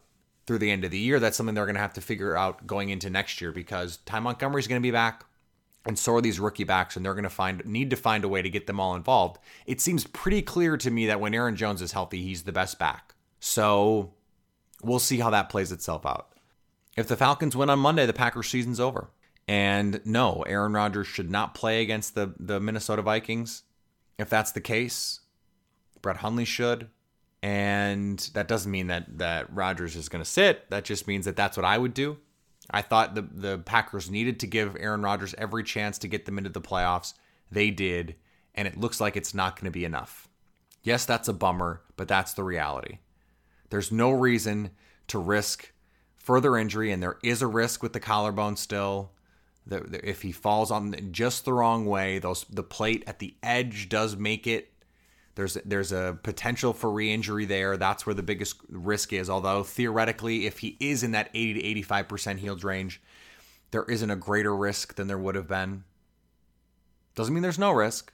through 0.47 0.59
the 0.59 0.71
end 0.71 0.83
of 0.83 0.91
the 0.91 0.97
year. 0.97 1.19
That's 1.19 1.37
something 1.37 1.55
they're 1.55 1.65
going 1.65 1.75
to 1.75 1.81
have 1.81 1.93
to 1.93 2.01
figure 2.01 2.35
out 2.35 2.65
going 2.65 2.89
into 2.89 3.09
next 3.09 3.41
year 3.41 3.51
because 3.51 3.97
Ty 4.05 4.19
Montgomery 4.19 4.59
is 4.59 4.67
going 4.67 4.81
to 4.81 4.85
be 4.85 4.91
back 4.91 5.25
and 5.85 5.97
so 5.97 6.15
are 6.15 6.21
these 6.21 6.39
rookie 6.39 6.63
backs 6.63 6.95
and 6.95 7.05
they're 7.05 7.13
going 7.13 7.23
to 7.23 7.29
find 7.29 7.63
need 7.65 7.91
to 7.91 7.95
find 7.95 8.23
a 8.23 8.27
way 8.27 8.41
to 8.41 8.49
get 8.49 8.67
them 8.67 8.79
all 8.79 8.95
involved. 8.95 9.37
It 9.65 9.79
seems 9.79 10.05
pretty 10.07 10.41
clear 10.41 10.77
to 10.77 10.89
me 10.91 11.05
that 11.07 11.19
when 11.19 11.33
Aaron 11.33 11.55
Jones 11.55 11.81
is 11.81 11.91
healthy, 11.91 12.23
he's 12.23 12.43
the 12.43 12.51
best 12.51 12.79
back. 12.79 13.13
So 13.39 14.13
we'll 14.83 14.99
see 14.99 15.19
how 15.19 15.29
that 15.29 15.49
plays 15.49 15.71
itself 15.71 16.05
out. 16.05 16.29
If 16.97 17.07
the 17.07 17.17
Falcons 17.17 17.55
win 17.55 17.69
on 17.69 17.79
Monday, 17.79 18.05
the 18.05 18.13
Packers 18.13 18.49
season's 18.49 18.79
over. 18.79 19.09
And 19.47 20.01
no, 20.05 20.43
Aaron 20.43 20.73
Rodgers 20.73 21.07
should 21.07 21.29
not 21.29 21.53
play 21.53 21.81
against 21.81 22.15
the, 22.15 22.33
the 22.39 22.59
Minnesota 22.59 23.01
Vikings. 23.01 23.63
If 24.17 24.29
that's 24.29 24.51
the 24.51 24.61
case, 24.61 25.19
Brett 26.01 26.17
Hundley 26.17 26.45
should. 26.45 26.89
And 27.43 28.17
that 28.33 28.47
doesn't 28.47 28.71
mean 28.71 28.87
that, 28.87 29.19
that 29.19 29.53
Rodgers 29.53 29.95
is 29.95 30.09
going 30.09 30.23
to 30.23 30.29
sit. 30.29 30.69
That 30.71 30.83
just 30.83 31.07
means 31.07 31.25
that 31.25 31.35
that's 31.35 31.57
what 31.57 31.65
I 31.65 31.77
would 31.77 31.93
do. 31.93 32.17
I 32.71 32.81
thought 32.81 33.13
the, 33.13 33.21
the 33.21 33.57
Packers 33.59 34.09
needed 34.09 34.39
to 34.39 34.47
give 34.47 34.75
Aaron 34.79 35.03
Rodgers 35.03 35.35
every 35.37 35.63
chance 35.63 35.99
to 35.99 36.07
get 36.07 36.25
them 36.25 36.39
into 36.39 36.49
the 36.49 36.61
playoffs. 36.61 37.13
They 37.51 37.69
did. 37.69 38.15
And 38.55 38.67
it 38.67 38.79
looks 38.79 38.99
like 38.99 39.15
it's 39.15 39.35
not 39.35 39.55
going 39.55 39.65
to 39.65 39.71
be 39.71 39.85
enough. 39.85 40.27
Yes, 40.81 41.05
that's 41.05 41.27
a 41.27 41.33
bummer, 41.33 41.81
but 41.97 42.07
that's 42.07 42.33
the 42.33 42.43
reality. 42.43 42.99
There's 43.69 43.91
no 43.91 44.11
reason 44.11 44.71
to 45.07 45.19
risk 45.19 45.71
further 46.15 46.57
injury, 46.57 46.91
and 46.91 47.03
there 47.03 47.17
is 47.23 47.41
a 47.41 47.47
risk 47.47 47.83
with 47.83 47.93
the 47.93 47.99
collarbone 47.99 48.55
still. 48.55 49.11
If 49.69 50.21
he 50.21 50.31
falls 50.31 50.71
on 50.71 50.95
just 51.11 51.45
the 51.45 51.53
wrong 51.53 51.85
way, 51.85 52.19
those 52.19 52.45
the 52.49 52.63
plate 52.63 53.03
at 53.07 53.19
the 53.19 53.35
edge 53.41 53.89
does 53.89 54.15
make 54.15 54.47
it. 54.47 54.71
There's 55.35 55.55
there's 55.65 55.91
a 55.91 56.17
potential 56.23 56.71
for 56.71 56.91
re-injury 56.91 57.45
there. 57.45 57.75
That's 57.75 58.05
where 58.05 58.15
the 58.15 58.23
biggest 58.23 58.57
risk 58.69 59.11
is. 59.11 59.29
Although 59.29 59.63
theoretically, 59.63 60.45
if 60.45 60.59
he 60.59 60.77
is 60.79 61.03
in 61.03 61.11
that 61.11 61.29
80 61.33 61.55
to 61.55 61.63
85 61.65 62.07
percent 62.07 62.39
healed 62.39 62.63
range, 62.63 63.01
there 63.71 63.83
isn't 63.83 64.11
a 64.11 64.15
greater 64.15 64.55
risk 64.55 64.95
than 64.95 65.07
there 65.07 65.17
would 65.17 65.35
have 65.35 65.47
been. 65.47 65.83
Doesn't 67.15 67.33
mean 67.33 67.43
there's 67.43 67.59
no 67.59 67.71
risk, 67.71 68.13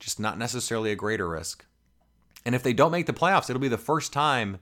just 0.00 0.18
not 0.18 0.38
necessarily 0.38 0.92
a 0.92 0.96
greater 0.96 1.28
risk. 1.28 1.64
And 2.44 2.54
if 2.54 2.62
they 2.62 2.72
don't 2.72 2.92
make 2.92 3.06
the 3.06 3.12
playoffs, 3.12 3.48
it'll 3.48 3.60
be 3.60 3.68
the 3.68 3.78
first 3.78 4.12
time 4.12 4.58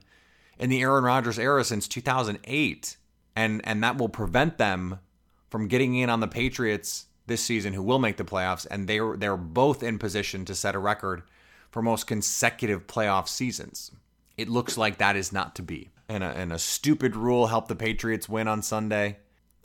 in 0.59 0.69
the 0.69 0.81
Aaron 0.81 1.03
Rodgers 1.03 1.39
era 1.39 1.63
since 1.63 1.87
2008. 1.87 2.97
And, 3.35 3.61
and 3.63 3.83
that 3.83 3.97
will 3.97 4.09
prevent 4.09 4.57
them 4.57 4.99
from 5.51 5.67
getting 5.67 5.95
in 5.95 6.09
on 6.09 6.21
the 6.21 6.27
Patriots 6.27 7.05
this 7.27 7.43
season, 7.43 7.73
who 7.73 7.83
will 7.83 7.99
make 7.99 8.17
the 8.17 8.23
playoffs. 8.23 8.65
And 8.71 8.87
they're, 8.87 9.15
they're 9.15 9.37
both 9.37 9.83
in 9.83 9.99
position 9.99 10.45
to 10.45 10.55
set 10.55 10.73
a 10.73 10.79
record 10.79 11.21
for 11.69 11.83
most 11.83 12.07
consecutive 12.07 12.87
playoff 12.87 13.27
seasons. 13.27 13.91
It 14.37 14.49
looks 14.49 14.77
like 14.77 14.97
that 14.97 15.15
is 15.15 15.31
not 15.31 15.55
to 15.57 15.61
be. 15.61 15.91
And 16.09 16.23
a, 16.23 16.27
and 16.27 16.51
a 16.51 16.57
stupid 16.57 17.15
rule 17.15 17.47
helped 17.47 17.67
the 17.67 17.75
Patriots 17.75 18.27
win 18.27 18.47
on 18.47 18.63
Sunday. 18.63 19.19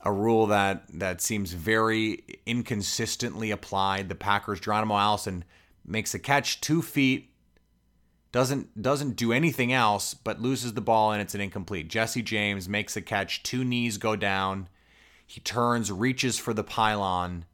A 0.05 0.13
rule 0.13 0.49
that, 0.49 0.85
that 0.93 1.23
seems 1.23 1.53
very 1.53 2.23
inconsistently 2.45 3.51
applied. 3.51 4.09
The 4.09 4.15
Packers, 4.15 4.61
Geronimo 4.61 4.97
Allison 4.97 5.45
makes 5.87 6.15
a 6.15 6.19
catch 6.19 6.61
two 6.61 6.83
feet 6.83 7.33
doesn't 8.33 8.83
doesn't 8.83 9.17
do 9.17 9.33
anything 9.33 9.73
else 9.73 10.13
but 10.13 10.43
loses 10.43 10.75
the 10.75 10.81
ball 10.83 11.13
and 11.13 11.23
it's 11.23 11.35
an 11.35 11.41
incomplete. 11.41 11.89
Jesse 11.89 12.21
James 12.21 12.69
makes 12.69 12.95
a 12.95 13.01
catch, 13.01 13.43
two 13.43 13.65
knees 13.65 13.97
go 13.97 14.15
down. 14.15 14.69
He 15.27 15.41
turns, 15.41 15.91
reaches 15.91 16.39
for 16.39 16.55
the 16.55 16.65
pylon. 16.65 17.45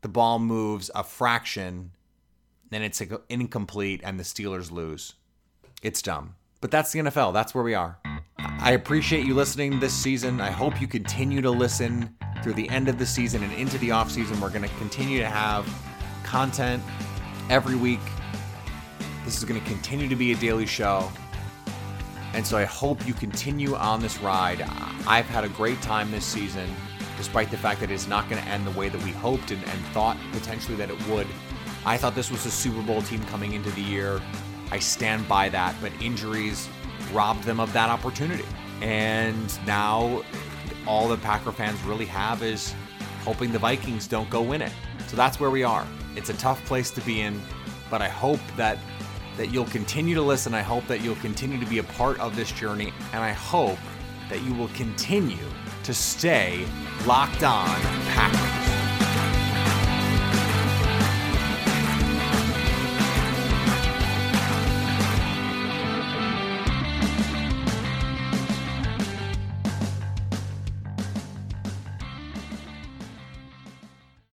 The 0.00 0.08
ball 0.08 0.38
moves 0.38 0.90
a 0.94 1.04
fraction, 1.04 1.92
then 2.70 2.82
it's 2.82 3.02
incomplete 3.28 4.00
and 4.02 4.18
the 4.18 4.24
Steelers 4.24 4.70
lose. 4.70 5.14
It's 5.82 6.02
dumb. 6.02 6.36
But 6.60 6.70
that's 6.70 6.92
the 6.92 7.00
NFL. 7.00 7.32
That's 7.32 7.54
where 7.54 7.64
we 7.64 7.74
are. 7.74 7.98
I 8.38 8.72
appreciate 8.72 9.26
you 9.26 9.34
listening 9.34 9.80
this 9.80 9.92
season. 9.92 10.40
I 10.40 10.50
hope 10.50 10.80
you 10.80 10.86
continue 10.86 11.42
to 11.42 11.50
listen 11.50 12.16
through 12.42 12.54
the 12.54 12.68
end 12.70 12.88
of 12.88 12.98
the 12.98 13.06
season 13.06 13.42
and 13.42 13.52
into 13.52 13.78
the 13.78 13.90
offseason. 13.90 14.40
We're 14.40 14.50
going 14.50 14.62
to 14.62 14.76
continue 14.76 15.18
to 15.18 15.28
have 15.28 15.68
content 16.24 16.82
every 17.50 17.76
week 17.76 18.00
this 19.24 19.38
is 19.38 19.44
going 19.44 19.60
to 19.60 19.66
continue 19.66 20.08
to 20.08 20.16
be 20.16 20.32
a 20.32 20.36
daily 20.36 20.66
show. 20.66 21.10
And 22.34 22.44
so 22.46 22.56
I 22.56 22.64
hope 22.64 23.06
you 23.06 23.14
continue 23.14 23.74
on 23.76 24.00
this 24.00 24.18
ride. 24.18 24.62
I've 25.06 25.26
had 25.26 25.44
a 25.44 25.48
great 25.50 25.80
time 25.80 26.10
this 26.10 26.24
season, 26.24 26.68
despite 27.16 27.50
the 27.50 27.56
fact 27.56 27.80
that 27.80 27.90
it's 27.90 28.06
not 28.06 28.28
going 28.28 28.42
to 28.42 28.48
end 28.48 28.66
the 28.66 28.70
way 28.72 28.88
that 28.88 29.02
we 29.04 29.10
hoped 29.10 29.50
and, 29.50 29.62
and 29.64 29.80
thought 29.86 30.16
potentially 30.32 30.76
that 30.76 30.90
it 30.90 31.08
would. 31.08 31.26
I 31.84 31.96
thought 31.96 32.14
this 32.14 32.30
was 32.30 32.46
a 32.46 32.50
Super 32.50 32.82
Bowl 32.82 33.02
team 33.02 33.22
coming 33.24 33.54
into 33.54 33.70
the 33.70 33.82
year. 33.82 34.20
I 34.70 34.78
stand 34.78 35.28
by 35.28 35.48
that, 35.50 35.74
but 35.80 35.92
injuries 36.00 36.68
robbed 37.12 37.44
them 37.44 37.60
of 37.60 37.72
that 37.72 37.90
opportunity. 37.90 38.44
And 38.80 39.66
now 39.66 40.22
all 40.86 41.08
the 41.08 41.16
Packer 41.18 41.52
fans 41.52 41.80
really 41.82 42.06
have 42.06 42.42
is 42.42 42.74
hoping 43.24 43.52
the 43.52 43.58
Vikings 43.58 44.06
don't 44.06 44.28
go 44.30 44.42
win 44.42 44.62
it. 44.62 44.72
So 45.08 45.16
that's 45.16 45.38
where 45.38 45.50
we 45.50 45.62
are. 45.62 45.86
It's 46.16 46.30
a 46.30 46.34
tough 46.34 46.64
place 46.64 46.90
to 46.92 47.00
be 47.02 47.20
in, 47.20 47.40
but 47.90 48.02
I 48.02 48.08
hope 48.08 48.40
that 48.56 48.78
that 49.36 49.50
you'll 49.50 49.64
continue 49.66 50.14
to 50.14 50.22
listen. 50.22 50.52
I 50.52 50.60
hope 50.60 50.86
that 50.88 51.00
you'll 51.00 51.16
continue 51.16 51.58
to 51.58 51.66
be 51.66 51.78
a 51.78 51.82
part 51.82 52.20
of 52.20 52.36
this 52.36 52.52
journey. 52.52 52.92
And 53.12 53.22
I 53.22 53.32
hope 53.32 53.78
that 54.28 54.42
you 54.42 54.54
will 54.54 54.68
continue 54.68 55.38
to 55.84 55.94
stay 55.94 56.66
locked 57.06 57.42
on 57.42 57.68
Packers. 58.14 58.41